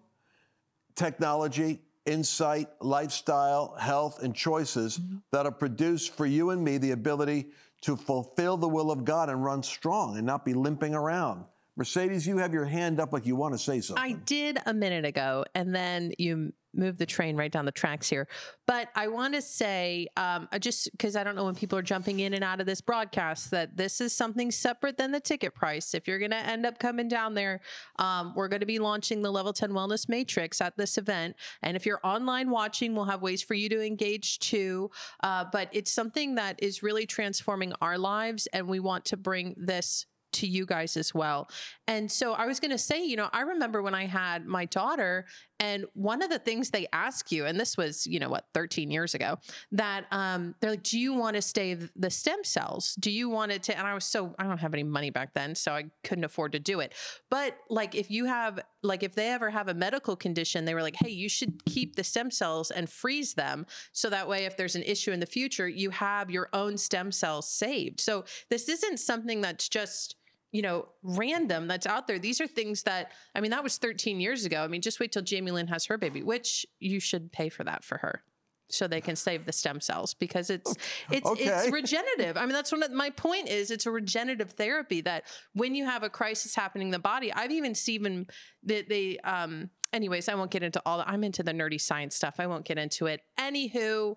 technology, 0.94 1.80
insight, 2.06 2.68
lifestyle, 2.80 3.76
health, 3.78 4.22
and 4.22 4.34
choices 4.34 4.98
mm-hmm. 4.98 5.18
that'll 5.30 5.52
produce 5.52 6.06
for 6.06 6.26
you 6.26 6.50
and 6.50 6.64
me 6.64 6.78
the 6.78 6.92
ability 6.92 7.46
to 7.82 7.96
fulfill 7.96 8.56
the 8.56 8.68
will 8.68 8.90
of 8.90 9.04
God 9.04 9.28
and 9.28 9.44
run 9.44 9.62
strong 9.62 10.16
and 10.16 10.26
not 10.26 10.44
be 10.44 10.54
limping 10.54 10.94
around. 10.94 11.44
Mercedes, 11.76 12.26
you 12.26 12.38
have 12.38 12.54
your 12.54 12.64
hand 12.64 13.00
up 13.00 13.12
like 13.12 13.26
you 13.26 13.36
want 13.36 13.52
to 13.54 13.58
say 13.58 13.80
something. 13.80 14.02
I 14.02 14.12
did 14.12 14.58
a 14.64 14.72
minute 14.72 15.04
ago, 15.04 15.44
and 15.54 15.74
then 15.74 16.12
you 16.18 16.52
moved 16.76 16.98
the 16.98 17.06
train 17.06 17.36
right 17.36 17.50
down 17.50 17.64
the 17.64 17.72
tracks 17.72 18.08
here. 18.08 18.28
But 18.66 18.88
I 18.94 19.08
want 19.08 19.34
to 19.34 19.42
say, 19.42 20.08
um, 20.16 20.48
just 20.60 20.90
because 20.92 21.16
I 21.16 21.24
don't 21.24 21.36
know 21.36 21.44
when 21.44 21.54
people 21.54 21.78
are 21.78 21.82
jumping 21.82 22.20
in 22.20 22.34
and 22.34 22.44
out 22.44 22.60
of 22.60 22.66
this 22.66 22.80
broadcast, 22.80 23.50
that 23.50 23.76
this 23.76 24.00
is 24.00 24.14
something 24.14 24.50
separate 24.50 24.96
than 24.96 25.12
the 25.12 25.20
ticket 25.20 25.54
price. 25.54 25.94
If 25.94 26.06
you're 26.06 26.18
going 26.18 26.30
to 26.30 26.36
end 26.36 26.66
up 26.66 26.78
coming 26.78 27.08
down 27.08 27.34
there, 27.34 27.60
um, 27.98 28.32
we're 28.36 28.48
going 28.48 28.60
to 28.60 28.66
be 28.66 28.78
launching 28.78 29.22
the 29.22 29.30
Level 29.30 29.52
10 29.52 29.70
Wellness 29.70 30.08
Matrix 30.08 30.60
at 30.60 30.76
this 30.76 30.98
event. 30.98 31.36
And 31.62 31.76
if 31.76 31.86
you're 31.86 32.00
online 32.04 32.50
watching, 32.50 32.94
we'll 32.94 33.04
have 33.04 33.22
ways 33.22 33.42
for 33.42 33.54
you 33.54 33.68
to 33.70 33.84
engage 33.84 34.38
too. 34.38 34.90
Uh, 35.22 35.44
but 35.50 35.68
it's 35.72 35.92
something 35.92 36.36
that 36.36 36.62
is 36.62 36.82
really 36.82 37.06
transforming 37.06 37.72
our 37.80 37.98
lives, 37.98 38.46
and 38.52 38.68
we 38.68 38.80
want 38.80 39.04
to 39.06 39.16
bring 39.16 39.54
this 39.58 40.06
to 40.36 40.46
you 40.46 40.66
guys 40.66 40.96
as 40.96 41.14
well. 41.14 41.48
And 41.88 42.10
so 42.10 42.32
I 42.32 42.46
was 42.46 42.60
going 42.60 42.72
to 42.72 42.78
say, 42.78 43.04
you 43.04 43.16
know, 43.16 43.28
I 43.32 43.42
remember 43.42 43.82
when 43.82 43.94
I 43.94 44.06
had 44.06 44.46
my 44.46 44.64
daughter, 44.64 45.26
and 45.58 45.86
one 45.94 46.20
of 46.20 46.28
the 46.28 46.38
things 46.38 46.70
they 46.70 46.86
ask 46.92 47.32
you, 47.32 47.46
and 47.46 47.58
this 47.58 47.76
was, 47.76 48.06
you 48.06 48.18
know, 48.18 48.28
what, 48.28 48.44
13 48.52 48.90
years 48.90 49.14
ago, 49.14 49.38
that 49.72 50.04
um, 50.10 50.54
they're 50.60 50.70
like, 50.70 50.82
do 50.82 50.98
you 50.98 51.14
want 51.14 51.36
to 51.36 51.42
stay 51.42 51.74
the 51.74 52.10
stem 52.10 52.44
cells? 52.44 52.94
Do 53.00 53.10
you 53.10 53.30
want 53.30 53.52
it 53.52 53.62
to? 53.64 53.78
And 53.78 53.86
I 53.86 53.94
was 53.94 54.04
so, 54.04 54.34
I 54.38 54.44
don't 54.44 54.58
have 54.58 54.74
any 54.74 54.82
money 54.82 55.10
back 55.10 55.32
then, 55.32 55.54
so 55.54 55.72
I 55.72 55.84
couldn't 56.04 56.24
afford 56.24 56.52
to 56.52 56.58
do 56.58 56.80
it. 56.80 56.92
But 57.30 57.56
like, 57.70 57.94
if 57.94 58.10
you 58.10 58.26
have, 58.26 58.60
like, 58.82 59.02
if 59.02 59.14
they 59.14 59.30
ever 59.30 59.48
have 59.48 59.68
a 59.68 59.74
medical 59.74 60.14
condition, 60.14 60.64
they 60.64 60.74
were 60.74 60.82
like, 60.82 60.96
hey, 60.96 61.10
you 61.10 61.28
should 61.28 61.64
keep 61.64 61.96
the 61.96 62.04
stem 62.04 62.30
cells 62.30 62.70
and 62.70 62.90
freeze 62.90 63.32
them. 63.32 63.64
So 63.92 64.10
that 64.10 64.28
way, 64.28 64.44
if 64.44 64.56
there's 64.56 64.76
an 64.76 64.82
issue 64.82 65.12
in 65.12 65.20
the 65.20 65.26
future, 65.26 65.68
you 65.68 65.90
have 65.90 66.30
your 66.30 66.50
own 66.52 66.76
stem 66.76 67.10
cells 67.10 67.48
saved. 67.48 68.00
So 68.00 68.24
this 68.50 68.68
isn't 68.68 68.98
something 68.98 69.40
that's 69.40 69.68
just, 69.68 70.16
you 70.56 70.62
know, 70.62 70.88
random 71.02 71.68
that's 71.68 71.86
out 71.86 72.06
there. 72.06 72.18
These 72.18 72.40
are 72.40 72.46
things 72.46 72.84
that, 72.84 73.12
I 73.34 73.42
mean, 73.42 73.50
that 73.50 73.62
was 73.62 73.76
13 73.76 74.20
years 74.20 74.46
ago. 74.46 74.62
I 74.62 74.68
mean, 74.68 74.80
just 74.80 74.98
wait 74.98 75.12
till 75.12 75.20
Jamie 75.20 75.50
Lynn 75.50 75.66
has 75.66 75.84
her 75.84 75.98
baby, 75.98 76.22
which 76.22 76.64
you 76.80 76.98
should 76.98 77.30
pay 77.30 77.50
for 77.50 77.62
that 77.64 77.84
for 77.84 77.98
her 77.98 78.22
so 78.70 78.88
they 78.88 79.02
can 79.02 79.16
save 79.16 79.44
the 79.44 79.52
stem 79.52 79.82
cells 79.82 80.14
because 80.14 80.48
it's 80.48 80.74
it's 81.10 81.26
okay. 81.26 81.44
it's 81.44 81.70
regenerative. 81.70 82.38
I 82.38 82.46
mean, 82.46 82.54
that's 82.54 82.72
one 82.72 82.82
of 82.82 82.90
my 82.90 83.10
point 83.10 83.50
is 83.50 83.70
it's 83.70 83.84
a 83.84 83.90
regenerative 83.90 84.52
therapy 84.52 85.02
that 85.02 85.24
when 85.52 85.74
you 85.74 85.84
have 85.84 86.02
a 86.02 86.08
crisis 86.08 86.54
happening 86.54 86.86
in 86.86 86.92
the 86.92 86.98
body, 86.98 87.30
I've 87.30 87.52
even 87.52 87.74
seen 87.74 88.26
that 88.62 88.88
they 88.88 89.18
um 89.18 89.68
anyways, 89.92 90.26
I 90.30 90.36
won't 90.36 90.50
get 90.50 90.62
into 90.62 90.80
all 90.86 90.96
that. 90.98 91.08
I'm 91.10 91.22
into 91.22 91.42
the 91.42 91.52
nerdy 91.52 91.78
science 91.78 92.16
stuff. 92.16 92.36
I 92.38 92.46
won't 92.46 92.64
get 92.64 92.78
into 92.78 93.04
it. 93.04 93.20
Anywho, 93.38 94.16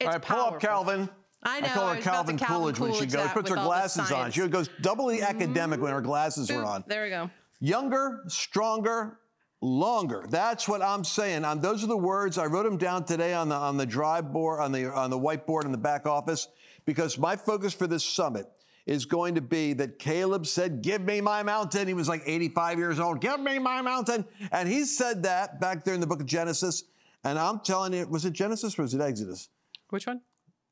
it's 0.00 0.06
all 0.08 0.12
right, 0.14 0.22
pull 0.22 0.40
up 0.40 0.60
Calvin. 0.60 1.08
I 1.46 1.60
know. 1.60 1.66
I 1.66 1.70
call 1.70 1.88
her 1.88 1.94
I 1.94 2.00
Calvin, 2.00 2.38
Calvin 2.38 2.74
Coolidge, 2.74 2.78
when 2.80 2.92
she 2.94 3.06
goes, 3.06 3.28
puts 3.28 3.48
her 3.50 3.56
glasses 3.56 4.10
on. 4.10 4.32
She 4.32 4.46
goes 4.48 4.68
doubly 4.80 5.18
mm-hmm. 5.18 5.36
academic 5.36 5.80
when 5.80 5.92
her 5.92 6.00
glasses 6.00 6.48
Boop, 6.48 6.62
are 6.62 6.64
on. 6.64 6.84
There 6.88 7.04
we 7.04 7.10
go. 7.10 7.30
Younger, 7.60 8.24
stronger, 8.26 9.20
longer. 9.60 10.26
That's 10.28 10.68
what 10.68 10.82
I'm 10.82 11.04
saying. 11.04 11.44
Um, 11.44 11.60
those 11.60 11.84
are 11.84 11.86
the 11.86 11.96
words 11.96 12.36
I 12.36 12.46
wrote 12.46 12.64
them 12.64 12.78
down 12.78 13.04
today 13.04 13.32
on 13.32 13.48
the 13.48 13.54
on 13.54 13.76
the 13.76 13.86
drive 13.86 14.32
board 14.32 14.60
on 14.60 14.72
the 14.72 14.92
on 14.92 15.08
the 15.10 15.18
whiteboard 15.18 15.64
in 15.64 15.72
the 15.72 15.78
back 15.78 16.04
office 16.04 16.48
because 16.84 17.16
my 17.16 17.36
focus 17.36 17.72
for 17.72 17.86
this 17.86 18.04
summit 18.04 18.46
is 18.84 19.04
going 19.04 19.36
to 19.36 19.40
be 19.40 19.72
that 19.74 20.00
Caleb 20.00 20.46
said, 20.46 20.82
"Give 20.82 21.00
me 21.00 21.20
my 21.20 21.44
mountain." 21.44 21.86
He 21.86 21.94
was 21.94 22.08
like 22.08 22.22
85 22.26 22.78
years 22.78 22.98
old. 22.98 23.20
Give 23.20 23.38
me 23.38 23.60
my 23.60 23.82
mountain, 23.82 24.24
and 24.50 24.68
he 24.68 24.84
said 24.84 25.22
that 25.22 25.60
back 25.60 25.84
there 25.84 25.94
in 25.94 26.00
the 26.00 26.06
book 26.08 26.20
of 26.20 26.26
Genesis. 26.26 26.84
And 27.24 27.38
I'm 27.38 27.60
telling 27.60 27.92
you, 27.92 28.06
was 28.06 28.24
it 28.24 28.32
Genesis 28.32 28.78
or 28.78 28.82
was 28.82 28.94
it 28.94 29.00
Exodus? 29.00 29.48
Which 29.90 30.06
one? 30.06 30.20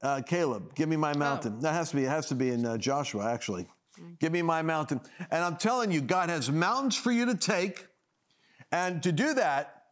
Uh, 0.04 0.20
Caleb, 0.20 0.74
give 0.74 0.86
me 0.86 0.96
my 0.96 1.16
mountain. 1.16 1.54
Oh. 1.56 1.62
That 1.62 1.72
has 1.72 1.88
to 1.90 1.96
be, 1.96 2.04
it 2.04 2.10
has 2.10 2.26
to 2.26 2.34
be 2.34 2.50
in 2.50 2.66
uh, 2.66 2.76
Joshua, 2.76 3.32
actually. 3.32 3.66
Give 4.20 4.32
me 4.32 4.42
my 4.42 4.60
mountain. 4.60 5.00
And 5.30 5.42
I'm 5.42 5.56
telling 5.56 5.90
you, 5.90 6.02
God 6.02 6.28
has 6.28 6.50
mountains 6.50 6.94
for 6.94 7.10
you 7.10 7.24
to 7.26 7.34
take. 7.34 7.86
And 8.70 9.02
to 9.02 9.12
do 9.12 9.32
that, 9.34 9.84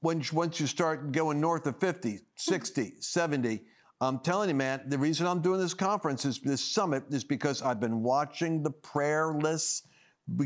when, 0.00 0.22
once 0.32 0.60
you 0.60 0.66
start 0.66 1.12
going 1.12 1.40
north 1.40 1.66
of 1.66 1.78
50, 1.78 2.20
60, 2.36 2.94
70, 3.00 3.60
I'm 4.00 4.20
telling 4.20 4.48
you, 4.48 4.54
man, 4.54 4.82
the 4.86 4.96
reason 4.96 5.26
I'm 5.26 5.42
doing 5.42 5.60
this 5.60 5.74
conference 5.74 6.24
is 6.24 6.40
this 6.40 6.64
summit 6.64 7.02
is 7.10 7.24
because 7.24 7.60
I've 7.60 7.80
been 7.80 8.02
watching 8.02 8.62
the 8.62 8.70
prayer 8.70 9.34
lists 9.34 9.82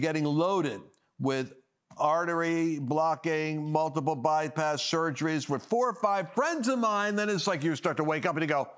getting 0.00 0.24
loaded 0.24 0.80
with 1.20 1.52
artery 1.98 2.78
blocking, 2.78 3.70
multiple 3.70 4.16
bypass 4.16 4.82
surgeries 4.82 5.48
with 5.48 5.64
four 5.64 5.90
or 5.90 5.94
five 5.94 6.32
friends 6.34 6.68
of 6.68 6.78
mine, 6.78 7.16
then 7.16 7.28
it's 7.28 7.46
like 7.46 7.62
you 7.62 7.76
start 7.76 7.96
to 7.98 8.04
wake 8.04 8.26
up 8.26 8.34
and 8.36 8.42
you 8.42 8.48
go, 8.48 8.68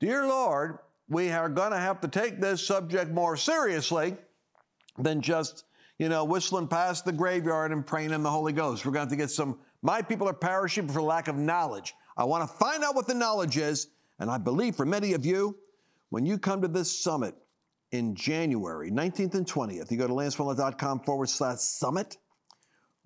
Dear 0.00 0.26
Lord, 0.26 0.78
we 1.08 1.30
are 1.30 1.48
going 1.48 1.72
to 1.72 1.78
have 1.78 2.00
to 2.02 2.08
take 2.08 2.40
this 2.40 2.64
subject 2.66 3.10
more 3.10 3.36
seriously 3.36 4.16
than 4.98 5.20
just, 5.20 5.64
you 5.98 6.08
know, 6.08 6.24
whistling 6.24 6.68
past 6.68 7.04
the 7.04 7.12
graveyard 7.12 7.72
and 7.72 7.86
praying 7.86 8.12
in 8.12 8.22
the 8.22 8.30
Holy 8.30 8.52
Ghost. 8.52 8.84
We're 8.84 8.92
going 8.92 9.08
to 9.08 9.10
have 9.10 9.18
to 9.18 9.24
get 9.24 9.30
some, 9.30 9.58
my 9.82 10.02
people 10.02 10.28
are 10.28 10.34
perishing 10.34 10.88
for 10.88 11.02
lack 11.02 11.28
of 11.28 11.36
knowledge. 11.36 11.94
I 12.16 12.24
want 12.24 12.48
to 12.48 12.56
find 12.56 12.84
out 12.84 12.94
what 12.94 13.06
the 13.06 13.14
knowledge 13.14 13.56
is. 13.56 13.88
And 14.18 14.30
I 14.30 14.38
believe 14.38 14.76
for 14.76 14.84
many 14.84 15.12
of 15.12 15.24
you, 15.24 15.56
when 16.10 16.26
you 16.26 16.38
come 16.38 16.62
to 16.62 16.68
this 16.68 16.90
summit 17.02 17.34
in 17.92 18.14
January 18.14 18.90
19th 18.90 19.34
and 19.34 19.46
20th, 19.46 19.90
you 19.90 19.96
go 19.96 20.06
to 20.06 20.12
lancewallnau.com 20.12 21.00
forward 21.00 21.28
slash 21.28 21.58
summit 21.58 22.16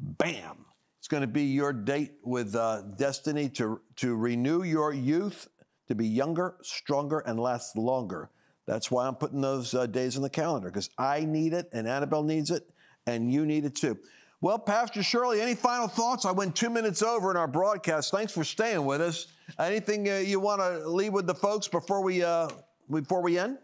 bam, 0.02 0.64
it's 0.98 1.08
going 1.08 1.22
to 1.22 1.26
be 1.26 1.44
your 1.44 1.72
date 1.72 2.12
with 2.22 2.54
uh, 2.54 2.82
destiny 2.96 3.48
to, 3.50 3.80
to 3.96 4.16
renew 4.16 4.62
your 4.62 4.92
youth, 4.92 5.48
to 5.88 5.94
be 5.94 6.06
younger, 6.06 6.56
stronger, 6.62 7.20
and 7.20 7.38
last 7.38 7.76
longer. 7.76 8.30
That's 8.66 8.90
why 8.90 9.06
I'm 9.06 9.14
putting 9.14 9.40
those 9.40 9.74
uh, 9.74 9.86
days 9.86 10.16
in 10.16 10.22
the 10.22 10.30
calendar 10.30 10.68
because 10.68 10.90
I 10.98 11.24
need 11.24 11.52
it, 11.52 11.68
and 11.72 11.88
Annabelle 11.88 12.22
needs 12.22 12.50
it, 12.50 12.68
and 13.06 13.32
you 13.32 13.44
need 13.46 13.64
it 13.64 13.74
too. 13.74 13.98
Well, 14.40 14.58
Pastor 14.58 15.04
Shirley, 15.04 15.40
any 15.40 15.54
final 15.54 15.86
thoughts? 15.86 16.24
I 16.24 16.32
went 16.32 16.56
two 16.56 16.70
minutes 16.70 17.02
over 17.02 17.30
in 17.30 17.36
our 17.36 17.46
broadcast. 17.46 18.10
Thanks 18.10 18.32
for 18.32 18.42
staying 18.42 18.84
with 18.84 19.00
us. 19.00 19.28
Anything 19.58 20.08
uh, 20.08 20.16
you 20.16 20.40
want 20.40 20.60
to 20.60 20.88
leave 20.88 21.12
with 21.12 21.28
the 21.28 21.34
folks 21.34 21.68
before 21.68 22.02
we 22.02 22.24
uh, 22.24 22.48
before 22.90 23.22
we 23.22 23.38
end? 23.38 23.58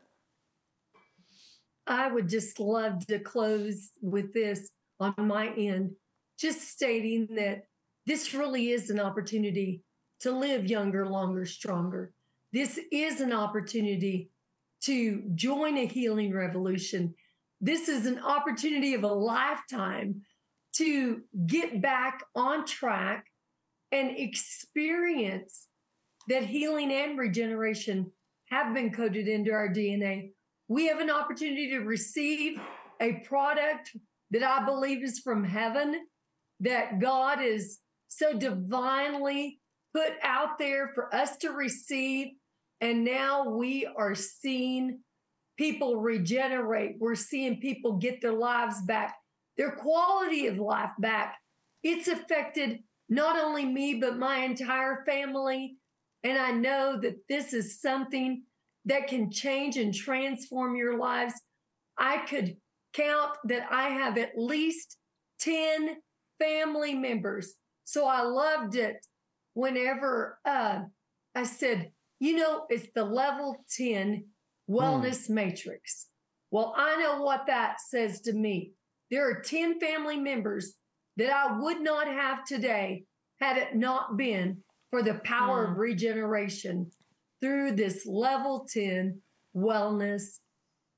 I 1.86 2.12
would 2.12 2.28
just 2.28 2.60
love 2.60 3.06
to 3.06 3.18
close 3.18 3.90
with 4.02 4.32
this 4.32 4.70
on 5.00 5.14
my 5.18 5.48
end 5.56 5.92
just 6.38 6.68
stating 6.68 7.28
that 7.36 7.64
this 8.06 8.32
really 8.32 8.70
is 8.70 8.90
an 8.90 9.00
opportunity 9.00 9.82
to 10.20 10.30
live 10.30 10.66
younger, 10.66 11.06
longer, 11.06 11.44
stronger. 11.44 12.12
This 12.52 12.80
is 12.90 13.20
an 13.20 13.32
opportunity 13.32 14.30
to 14.82 15.22
join 15.34 15.76
a 15.76 15.86
healing 15.86 16.32
revolution. 16.32 17.14
This 17.60 17.88
is 17.88 18.06
an 18.06 18.20
opportunity 18.20 18.94
of 18.94 19.02
a 19.02 19.08
lifetime 19.08 20.22
to 20.74 21.22
get 21.46 21.82
back 21.82 22.22
on 22.34 22.64
track 22.64 23.26
and 23.90 24.16
experience 24.16 25.66
that 26.28 26.44
healing 26.44 26.92
and 26.92 27.18
regeneration 27.18 28.10
have 28.46 28.74
been 28.74 28.92
coded 28.92 29.28
into 29.28 29.50
our 29.50 29.68
DNA. 29.68 30.30
We 30.68 30.86
have 30.86 31.00
an 31.00 31.10
opportunity 31.10 31.70
to 31.70 31.78
receive 31.78 32.60
a 33.00 33.14
product 33.26 33.96
that 34.30 34.42
I 34.42 34.64
believe 34.64 35.02
is 35.02 35.18
from 35.18 35.42
heaven, 35.42 36.06
that 36.60 37.00
God 37.00 37.42
is 37.42 37.78
so 38.08 38.36
divinely 38.36 39.60
put 39.94 40.12
out 40.22 40.58
there 40.58 40.92
for 40.94 41.14
us 41.14 41.36
to 41.38 41.50
receive. 41.50 42.28
And 42.80 43.04
now 43.04 43.48
we 43.48 43.86
are 43.86 44.14
seeing 44.14 45.00
people 45.56 45.96
regenerate. 45.96 46.96
We're 46.98 47.14
seeing 47.14 47.60
people 47.60 47.94
get 47.94 48.20
their 48.20 48.32
lives 48.32 48.80
back, 48.82 49.16
their 49.56 49.72
quality 49.72 50.46
of 50.46 50.58
life 50.58 50.90
back. 50.98 51.36
It's 51.82 52.08
affected 52.08 52.80
not 53.08 53.38
only 53.38 53.64
me, 53.64 53.94
but 53.94 54.18
my 54.18 54.38
entire 54.38 55.04
family. 55.06 55.76
And 56.22 56.38
I 56.38 56.52
know 56.52 56.98
that 57.00 57.16
this 57.28 57.52
is 57.52 57.80
something 57.80 58.42
that 58.84 59.08
can 59.08 59.30
change 59.30 59.76
and 59.76 59.94
transform 59.94 60.76
your 60.76 60.98
lives. 60.98 61.34
I 61.96 62.18
could 62.18 62.56
count 62.92 63.32
that 63.44 63.66
I 63.70 63.88
have 63.90 64.18
at 64.18 64.32
least 64.36 64.96
10 65.40 65.96
family 66.38 66.94
members. 66.94 67.54
So 67.84 68.06
I 68.06 68.22
loved 68.22 68.76
it 68.76 69.04
whenever 69.54 70.38
uh, 70.44 70.80
I 71.34 71.42
said, 71.44 71.90
you 72.20 72.36
know, 72.36 72.64
it's 72.68 72.88
the 72.94 73.04
level 73.04 73.64
10 73.76 74.24
wellness 74.68 75.26
hmm. 75.26 75.34
matrix. 75.34 76.08
Well, 76.50 76.74
I 76.76 76.96
know 76.96 77.22
what 77.22 77.46
that 77.46 77.80
says 77.80 78.20
to 78.22 78.32
me. 78.32 78.72
There 79.10 79.28
are 79.28 79.40
10 79.40 79.80
family 79.80 80.18
members 80.18 80.74
that 81.16 81.30
I 81.30 81.58
would 81.58 81.80
not 81.80 82.06
have 82.06 82.44
today 82.44 83.04
had 83.40 83.56
it 83.56 83.76
not 83.76 84.16
been 84.16 84.58
for 84.90 85.02
the 85.02 85.14
power 85.24 85.64
of 85.64 85.74
hmm. 85.74 85.80
regeneration 85.80 86.90
through 87.40 87.72
this 87.72 88.06
level 88.06 88.66
10 88.72 89.20
wellness 89.56 90.38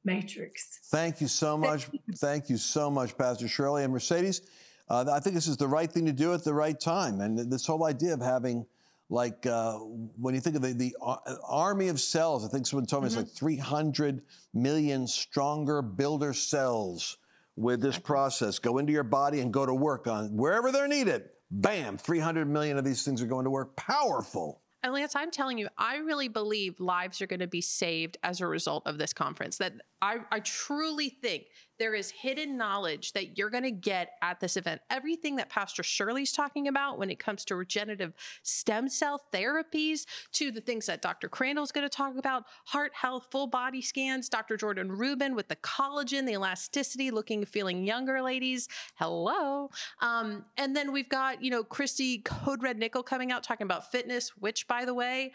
matrix. 0.04 0.80
Thank 0.90 1.20
you 1.20 1.28
so 1.28 1.56
much. 1.56 1.88
Thank 2.16 2.48
you 2.48 2.56
so 2.56 2.90
much, 2.90 3.16
Pastor 3.16 3.48
Shirley 3.48 3.84
and 3.84 3.92
Mercedes. 3.92 4.42
Uh, 4.90 5.04
I 5.12 5.20
think 5.20 5.36
this 5.36 5.46
is 5.46 5.56
the 5.56 5.68
right 5.68 5.90
thing 5.90 6.04
to 6.06 6.12
do 6.12 6.34
at 6.34 6.42
the 6.42 6.52
right 6.52 6.78
time. 6.78 7.20
And 7.20 7.38
this 7.38 7.64
whole 7.64 7.84
idea 7.84 8.12
of 8.12 8.20
having, 8.20 8.66
like, 9.08 9.46
uh, 9.46 9.74
when 9.74 10.34
you 10.34 10.40
think 10.40 10.56
of 10.56 10.62
the, 10.62 10.72
the 10.72 10.96
uh, 11.00 11.16
army 11.48 11.88
of 11.88 12.00
cells, 12.00 12.44
I 12.44 12.48
think 12.48 12.66
someone 12.66 12.86
told 12.86 13.04
me 13.04 13.10
mm-hmm. 13.10 13.20
it's 13.20 13.40
like 13.42 13.56
300 13.56 14.20
million 14.52 15.06
stronger 15.06 15.80
builder 15.80 16.34
cells 16.34 17.18
with 17.56 17.80
this 17.80 17.98
process 17.98 18.58
go 18.58 18.78
into 18.78 18.92
your 18.92 19.04
body 19.04 19.40
and 19.40 19.52
go 19.52 19.64
to 19.64 19.74
work 19.74 20.06
on 20.06 20.36
wherever 20.36 20.72
they're 20.72 20.88
needed. 20.88 21.28
Bam, 21.52 21.96
300 21.96 22.48
million 22.48 22.76
of 22.76 22.84
these 22.84 23.04
things 23.04 23.22
are 23.22 23.26
going 23.26 23.44
to 23.44 23.50
work. 23.50 23.76
Powerful. 23.76 24.60
And 24.82 24.92
Lance, 24.92 25.14
I'm 25.14 25.30
telling 25.30 25.58
you, 25.58 25.68
I 25.76 25.96
really 25.96 26.28
believe 26.28 26.80
lives 26.80 27.20
are 27.20 27.26
going 27.26 27.40
to 27.40 27.46
be 27.46 27.60
saved 27.60 28.16
as 28.22 28.40
a 28.40 28.46
result 28.46 28.86
of 28.86 28.98
this 28.98 29.12
conference. 29.12 29.58
That 29.58 29.74
I, 30.02 30.18
I 30.30 30.40
truly 30.40 31.10
think 31.10 31.44
there 31.78 31.94
is 31.94 32.10
hidden 32.10 32.58
knowledge 32.58 33.12
that 33.14 33.38
you're 33.38 33.50
going 33.50 33.64
to 33.64 33.70
get 33.70 34.10
at 34.22 34.38
this 34.38 34.58
event. 34.58 34.82
Everything 34.90 35.36
that 35.36 35.48
Pastor 35.48 35.82
Shirley's 35.82 36.30
talking 36.30 36.68
about 36.68 36.98
when 36.98 37.10
it 37.10 37.18
comes 37.18 37.44
to 37.46 37.56
regenerative 37.56 38.12
stem 38.42 38.88
cell 38.88 39.22
therapies, 39.32 40.04
to 40.32 40.50
the 40.50 40.60
things 40.60 40.86
that 40.86 41.00
Dr. 41.00 41.28
Crandall's 41.28 41.72
going 41.72 41.88
to 41.88 41.94
talk 41.94 42.18
about, 42.18 42.44
heart 42.66 42.92
health, 42.94 43.28
full 43.30 43.46
body 43.46 43.80
scans, 43.80 44.28
Dr. 44.28 44.58
Jordan 44.58 44.92
Rubin 44.92 45.34
with 45.34 45.48
the 45.48 45.56
collagen, 45.56 46.26
the 46.26 46.32
elasticity, 46.32 47.10
looking, 47.10 47.44
feeling 47.46 47.86
younger, 47.86 48.20
ladies. 48.20 48.68
Hello. 48.96 49.70
Um, 50.02 50.44
and 50.58 50.76
then 50.76 50.92
we've 50.92 51.08
got, 51.08 51.42
you 51.42 51.50
know, 51.50 51.64
Christy 51.64 52.18
Code 52.18 52.62
Red 52.62 52.78
Nickel 52.78 53.02
coming 53.02 53.32
out 53.32 53.42
talking 53.42 53.64
about 53.64 53.90
fitness, 53.90 54.30
which, 54.36 54.68
by 54.68 54.84
the 54.84 54.94
way, 54.94 55.32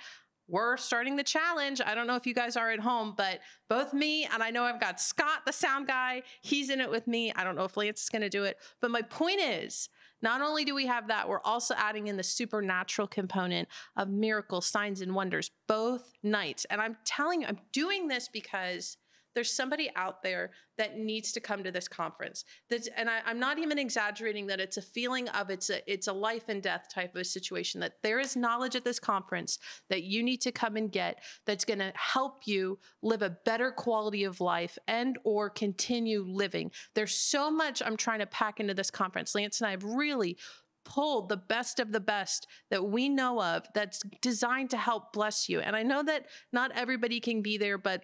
we're 0.48 0.78
starting 0.78 1.16
the 1.16 1.24
challenge. 1.24 1.82
I 1.84 1.96
don't 1.96 2.08
know 2.08 2.16
if 2.16 2.28
you 2.28 2.34
guys 2.34 2.56
are 2.56 2.72
at 2.72 2.80
home, 2.80 3.14
but 3.18 3.40
both 3.70 3.94
me 3.94 4.26
and 4.26 4.44
I 4.44 4.52
know 4.52 4.64
I've 4.64 4.80
got 4.80 5.02
Scott, 5.02 5.42
the 5.46 5.54
sound 5.54 5.88
guy. 5.88 6.24
He's 6.42 6.70
in 6.70 6.80
it 6.80 6.90
with 6.90 7.08
me. 7.08 7.34
I 7.36 7.44
don't 7.44 7.56
know 7.56 7.64
if 7.64 7.78
Lance 7.78 8.04
is 8.04 8.10
going 8.10 8.22
to 8.22 8.30
do 8.30 8.44
it. 8.44 8.58
But 8.82 8.92
my 8.92 9.02
point 9.02 9.42
is, 9.42 9.90
not 10.22 10.42
only 10.42 10.64
do 10.64 10.74
we 10.74 10.86
have 10.88 11.08
that, 11.08 11.28
we're 11.28 11.42
also 11.42 11.76
adding 11.78 12.08
in 12.08 12.18
the 12.18 12.24
supernatural 12.24 13.08
component 13.08 13.68
of 13.98 14.10
miracles, 14.10 14.66
signs, 14.66 15.02
and 15.02 15.14
wonders 15.14 15.52
both 15.68 16.14
nights. 16.24 16.66
And 16.70 16.82
I'm 16.82 16.98
telling 17.06 17.42
you, 17.42 17.48
I'm 17.48 17.60
doing 17.72 18.08
this 18.08 18.30
because 18.32 18.98
there's 19.36 19.52
somebody 19.52 19.92
out 19.96 20.24
there 20.24 20.52
that 20.78 20.98
needs 20.98 21.32
to 21.34 21.40
come 21.40 21.64
to 21.64 21.72
this 21.72 21.88
conference. 21.88 22.46
That's, 22.70 22.88
and 22.96 23.10
I, 23.10 23.20
am 23.30 23.40
not 23.40 23.60
even 23.60 23.78
exaggerating 23.78 24.48
that 24.48 24.60
it's 24.60 24.78
a 24.78 24.82
feeling 24.82 25.30
of 25.30 25.50
it's 25.50 25.70
a 25.70 25.92
it's 25.92 26.08
a 26.08 26.14
life 26.14 26.46
and 26.48 26.64
death 26.64 26.88
type 26.92 27.16
of 27.16 27.28
situation. 27.28 27.82
That 27.82 27.98
there 28.02 28.20
is 28.20 28.36
knowledge 28.36 28.76
at 28.76 28.84
this 28.84 29.00
conference 29.00 29.60
that 29.90 30.04
you 30.04 30.24
need 30.24 30.42
to 30.42 30.52
come 30.52 30.76
and 30.78 30.92
get 30.92 31.22
that's 31.46 31.66
going 31.66 31.80
to 31.80 31.92
help 31.96 32.48
you 32.48 32.80
live 33.02 33.22
a 33.22 33.38
better 33.46 33.72
quality 33.72 34.24
of 34.24 34.42
life 34.42 34.78
and 34.88 35.20
or 35.24 35.50
continue 35.50 36.24
living. 36.28 36.72
There's 36.96 37.14
so 37.14 37.52
much 37.52 37.84
I'm 37.86 37.98
trying 37.98 38.20
to 38.20 38.26
pack 38.26 38.60
into 38.60 38.74
this 38.74 38.90
conference. 38.90 39.36
Lance 39.36 39.60
and 39.60 39.68
I 39.68 39.72
have 39.72 39.84
really 39.84 40.38
pulled 40.86 41.30
the 41.30 41.38
best 41.38 41.80
of 41.80 41.92
the 41.92 42.00
best 42.00 42.48
that 42.70 42.86
we 42.86 43.10
know 43.10 43.42
of 43.42 43.66
that's 43.74 44.02
designed 44.22 44.70
to 44.70 44.78
help 44.78 45.12
bless 45.12 45.50
you. 45.50 45.60
And 45.60 45.76
I 45.76 45.84
know 45.84 46.04
that 46.04 46.28
not 46.54 46.72
everybody 46.76 47.20
can 47.20 47.42
be 47.42 47.58
there, 47.58 47.78
but 47.78 48.04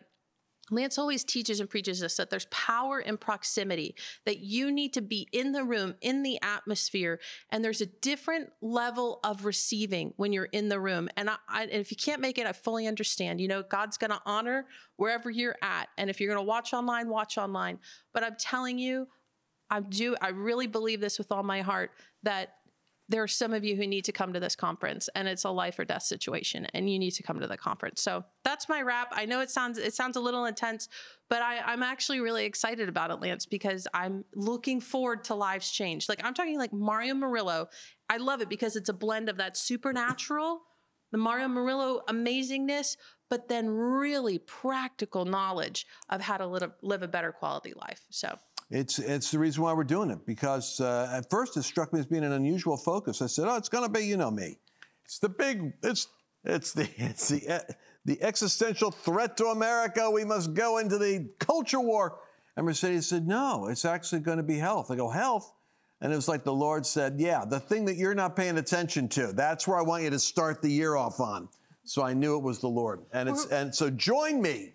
Lance 0.71 0.97
always 0.97 1.23
teaches 1.23 1.59
and 1.59 1.69
preaches 1.69 2.01
us 2.01 2.15
that 2.15 2.29
there's 2.29 2.45
power 2.45 2.99
in 2.99 3.17
proximity, 3.17 3.95
that 4.25 4.39
you 4.39 4.71
need 4.71 4.93
to 4.93 5.01
be 5.01 5.27
in 5.31 5.51
the 5.51 5.63
room, 5.63 5.95
in 6.01 6.23
the 6.23 6.39
atmosphere, 6.41 7.19
and 7.49 7.63
there's 7.63 7.81
a 7.81 7.85
different 7.85 8.49
level 8.61 9.19
of 9.23 9.45
receiving 9.45 10.13
when 10.15 10.33
you're 10.33 10.45
in 10.45 10.69
the 10.69 10.79
room. 10.79 11.09
And, 11.17 11.29
I, 11.29 11.35
I, 11.47 11.63
and 11.63 11.73
if 11.73 11.91
you 11.91 11.97
can't 11.97 12.21
make 12.21 12.37
it, 12.37 12.47
I 12.47 12.53
fully 12.53 12.87
understand. 12.87 13.41
You 13.41 13.49
know, 13.49 13.61
God's 13.61 13.97
going 13.97 14.11
to 14.11 14.21
honor 14.25 14.65
wherever 14.95 15.29
you're 15.29 15.57
at. 15.61 15.89
And 15.97 16.09
if 16.09 16.19
you're 16.19 16.33
going 16.33 16.43
to 16.43 16.47
watch 16.47 16.73
online, 16.73 17.09
watch 17.09 17.37
online. 17.37 17.79
But 18.13 18.23
I'm 18.23 18.35
telling 18.39 18.79
you, 18.79 19.07
I 19.69 19.81
do, 19.81 20.15
I 20.21 20.29
really 20.29 20.67
believe 20.67 21.01
this 21.01 21.17
with 21.17 21.31
all 21.31 21.43
my 21.43 21.61
heart 21.61 21.91
that 22.23 22.55
there 23.11 23.23
are 23.23 23.27
some 23.27 23.53
of 23.53 23.63
you 23.63 23.75
who 23.75 23.85
need 23.85 24.05
to 24.05 24.11
come 24.11 24.33
to 24.33 24.39
this 24.39 24.55
conference 24.55 25.09
and 25.15 25.27
it's 25.27 25.43
a 25.43 25.49
life 25.49 25.77
or 25.77 25.85
death 25.85 26.03
situation 26.03 26.65
and 26.73 26.89
you 26.89 26.97
need 26.97 27.11
to 27.11 27.23
come 27.23 27.39
to 27.39 27.47
the 27.47 27.57
conference. 27.57 28.01
So 28.01 28.23
that's 28.43 28.69
my 28.69 28.81
wrap. 28.81 29.09
I 29.11 29.25
know 29.25 29.41
it 29.41 29.49
sounds 29.49 29.77
it 29.77 29.93
sounds 29.93 30.15
a 30.15 30.21
little 30.21 30.45
intense 30.45 30.87
but 31.31 31.41
I, 31.41 31.59
i'm 31.59 31.81
actually 31.81 32.19
really 32.19 32.45
excited 32.45 32.89
about 32.89 33.09
it 33.09 33.21
lance 33.21 33.45
because 33.45 33.87
i'm 33.93 34.25
looking 34.35 34.81
forward 34.81 35.23
to 35.25 35.35
lives 35.35 35.71
change 35.71 36.09
like 36.09 36.23
i'm 36.23 36.33
talking 36.33 36.59
like 36.59 36.73
mario 36.73 37.15
murillo. 37.15 37.69
I 38.09 38.17
love 38.17 38.41
it 38.41 38.49
because 38.49 38.75
it's 38.75 38.89
a 38.89 38.93
blend 38.93 39.29
of 39.29 39.37
that 39.37 39.55
supernatural 39.55 40.61
the 41.11 41.17
mario 41.17 41.47
murillo 41.47 42.01
amazingness 42.09 42.97
but 43.31 43.47
then 43.47 43.69
really 43.69 44.39
practical 44.39 45.23
knowledge 45.23 45.87
of 46.09 46.19
how 46.19 46.35
to 46.35 46.45
live, 46.45 46.69
live 46.81 47.01
a 47.01 47.07
better 47.07 47.31
quality 47.31 47.73
life. 47.73 48.01
So 48.09 48.37
it's, 48.71 48.99
it's 48.99 49.31
the 49.31 49.37
reason 49.37 49.63
why 49.63 49.73
we're 49.73 49.83
doing 49.83 50.09
it 50.09 50.25
because 50.25 50.79
uh, 50.79 51.11
at 51.13 51.29
first 51.29 51.57
it 51.57 51.63
struck 51.63 51.91
me 51.91 51.99
as 51.99 52.05
being 52.05 52.23
an 52.23 52.31
unusual 52.31 52.77
focus. 52.77 53.21
I 53.21 53.27
said, 53.27 53.45
oh, 53.47 53.57
it's 53.57 53.67
going 53.67 53.83
to 53.83 53.89
be, 53.91 54.05
you 54.05 54.15
know 54.15 54.31
me. 54.31 54.57
It's 55.03 55.19
the 55.19 55.27
big, 55.27 55.73
it's, 55.83 56.07
it's 56.45 56.71
the, 56.71 56.89
it's 56.97 57.27
the, 57.27 57.75
the 58.05 58.21
existential 58.23 58.89
threat 58.89 59.35
to 59.37 59.47
America. 59.47 60.09
We 60.09 60.23
must 60.23 60.53
go 60.53 60.77
into 60.77 60.97
the 60.97 61.29
culture 61.39 61.81
war. 61.81 62.19
And 62.55 62.65
Mercedes 62.65 63.07
said, 63.07 63.27
no, 63.27 63.67
it's 63.67 63.83
actually 63.83 64.21
going 64.21 64.37
to 64.37 64.43
be 64.43 64.57
health. 64.57 64.89
I 64.89 64.95
go, 64.95 65.09
health? 65.09 65.51
And 65.99 66.11
it 66.11 66.15
was 66.15 66.29
like 66.29 66.45
the 66.45 66.53
Lord 66.53 66.85
said, 66.85 67.15
yeah, 67.17 67.43
the 67.45 67.59
thing 67.59 67.85
that 67.85 67.97
you're 67.97 68.15
not 68.15 68.37
paying 68.37 68.57
attention 68.57 69.09
to, 69.09 69.33
that's 69.33 69.67
where 69.67 69.77
I 69.77 69.81
want 69.81 70.03
you 70.03 70.09
to 70.09 70.19
start 70.19 70.61
the 70.61 70.71
year 70.71 70.95
off 70.95 71.19
on. 71.19 71.49
So 71.83 72.03
I 72.03 72.13
knew 72.13 72.37
it 72.37 72.43
was 72.43 72.59
the 72.59 72.69
Lord. 72.69 73.01
And 73.11 73.27
it's, 73.27 73.45
and 73.47 73.75
so 73.75 73.89
join 73.89 74.41
me 74.41 74.73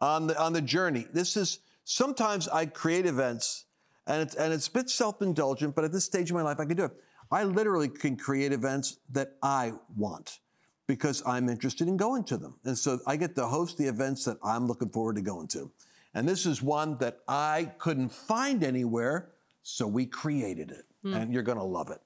on 0.00 0.28
the, 0.28 0.40
on 0.40 0.52
the 0.52 0.62
journey. 0.62 1.06
This 1.12 1.36
is, 1.36 1.60
Sometimes 1.84 2.48
I 2.48 2.66
create 2.66 3.06
events 3.06 3.66
and 4.06 4.22
it's, 4.22 4.34
and 4.34 4.52
it's 4.52 4.68
a 4.68 4.72
bit 4.72 4.90
self 4.90 5.22
indulgent, 5.22 5.74
but 5.74 5.84
at 5.84 5.92
this 5.92 6.04
stage 6.04 6.30
of 6.30 6.36
my 6.36 6.42
life, 6.42 6.60
I 6.60 6.64
can 6.64 6.76
do 6.76 6.84
it. 6.84 6.92
I 7.30 7.44
literally 7.44 7.88
can 7.88 8.16
create 8.16 8.52
events 8.52 8.98
that 9.12 9.36
I 9.42 9.72
want 9.96 10.40
because 10.86 11.22
I'm 11.26 11.48
interested 11.48 11.88
in 11.88 11.96
going 11.96 12.24
to 12.24 12.36
them. 12.36 12.54
And 12.64 12.76
so 12.76 13.00
I 13.06 13.16
get 13.16 13.34
to 13.36 13.46
host 13.46 13.78
the 13.78 13.86
events 13.86 14.24
that 14.26 14.36
I'm 14.44 14.66
looking 14.66 14.90
forward 14.90 15.16
to 15.16 15.22
going 15.22 15.48
to. 15.48 15.70
And 16.14 16.28
this 16.28 16.46
is 16.46 16.62
one 16.62 16.98
that 16.98 17.20
I 17.26 17.72
couldn't 17.78 18.10
find 18.10 18.62
anywhere, 18.62 19.30
so 19.62 19.86
we 19.86 20.06
created 20.06 20.70
it. 20.70 20.84
Mm. 21.04 21.22
And 21.22 21.32
you're 21.32 21.42
going 21.42 21.58
to 21.58 21.64
love 21.64 21.90
it. 21.90 22.00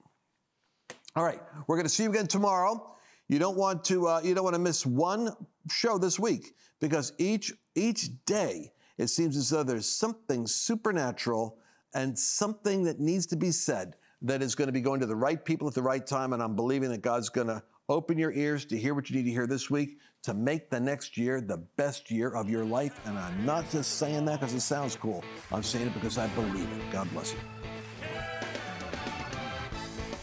All 1.17 1.25
right, 1.25 1.41
we're 1.67 1.77
going 1.77 1.87
to 1.87 1.91
see 1.93 2.05
you 2.05 2.11
again 2.11 2.27
tomorrow. 2.27 2.95
You 3.29 3.39
don't 3.39 3.57
want 3.57 3.85
to 3.87 4.07
uh, 4.07 4.21
you 4.23 4.35
don't 4.35 4.45
want 4.45 4.55
to 4.55 4.61
miss 4.61 4.87
one 4.87 5.31
show 5.69 5.99
this 5.99 6.19
week 6.19 6.55
because 6.81 7.13
each 7.19 7.53
each 7.75 8.25
day 8.25 8.73
it 8.99 9.09
seems 9.09 9.37
as 9.37 9.49
though 9.49 9.63
there's 9.63 9.89
something 9.89 10.47
supernatural 10.47 11.59
and 11.95 12.19
something 12.19 12.85
that 12.85 13.01
needs 13.01 13.27
to 13.27 13.37
be 13.37 13.51
said 13.51 13.97
that 14.23 14.43
is 14.43 14.55
going 14.55 14.67
to 14.67 14.73
be 14.73 14.81
going 14.81 15.01
to 15.01 15.07
the 15.07 15.17
right 15.17 15.43
people 15.43 15.67
at 15.69 15.75
the 15.75 15.83
right 15.83 16.07
time. 16.07 16.33
And 16.33 16.43
I'm 16.43 16.57
believing 16.57 16.91
that 16.91 17.03
God's 17.03 17.29
going 17.29 17.47
to 17.47 17.63
Open 17.91 18.19
your 18.19 18.33
ears 18.33 18.67
to 18.67 18.77
hear 18.77 18.93
what 18.93 19.09
you 19.09 19.17
need 19.17 19.23
to 19.23 19.31
hear 19.31 19.47
this 19.47 19.71
week 19.71 19.99
to 20.23 20.35
make 20.35 20.69
the 20.69 20.79
next 20.79 21.17
year 21.17 21.41
the 21.41 21.57
best 21.79 22.11
year 22.11 22.29
of 22.29 22.51
your 22.51 22.63
life. 22.63 23.01
And 23.07 23.19
I'm 23.19 23.47
not 23.47 23.71
just 23.71 23.93
saying 23.97 24.27
that 24.27 24.41
because 24.41 24.53
it 24.53 24.61
sounds 24.61 24.95
cool. 24.95 25.25
I'm 25.51 25.63
saying 25.63 25.87
it 25.87 25.95
because 25.95 26.19
I 26.19 26.27
believe 26.29 26.71
it. 26.71 26.93
God 26.93 27.11
bless 27.13 27.33
you. 27.33 27.39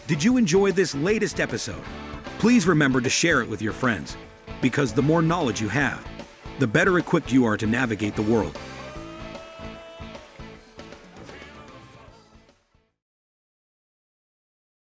Did 0.05 0.23
you 0.23 0.37
enjoy 0.37 0.73
this 0.73 0.93
latest 0.93 1.39
episode? 1.39 1.81
Please 2.37 2.67
remember 2.67 3.01
to 3.01 3.09
share 3.09 3.41
it 3.41 3.49
with 3.49 3.63
your 3.63 3.73
friends 3.73 4.15
because 4.61 4.93
the 4.93 5.01
more 5.01 5.23
knowledge 5.23 5.59
you 5.59 5.69
have, 5.69 6.07
the 6.59 6.67
better 6.67 6.97
equipped 6.97 7.31
you 7.31 7.45
are 7.45 7.57
to 7.57 7.65
navigate 7.65 8.15
the 8.15 8.21
world 8.21 8.57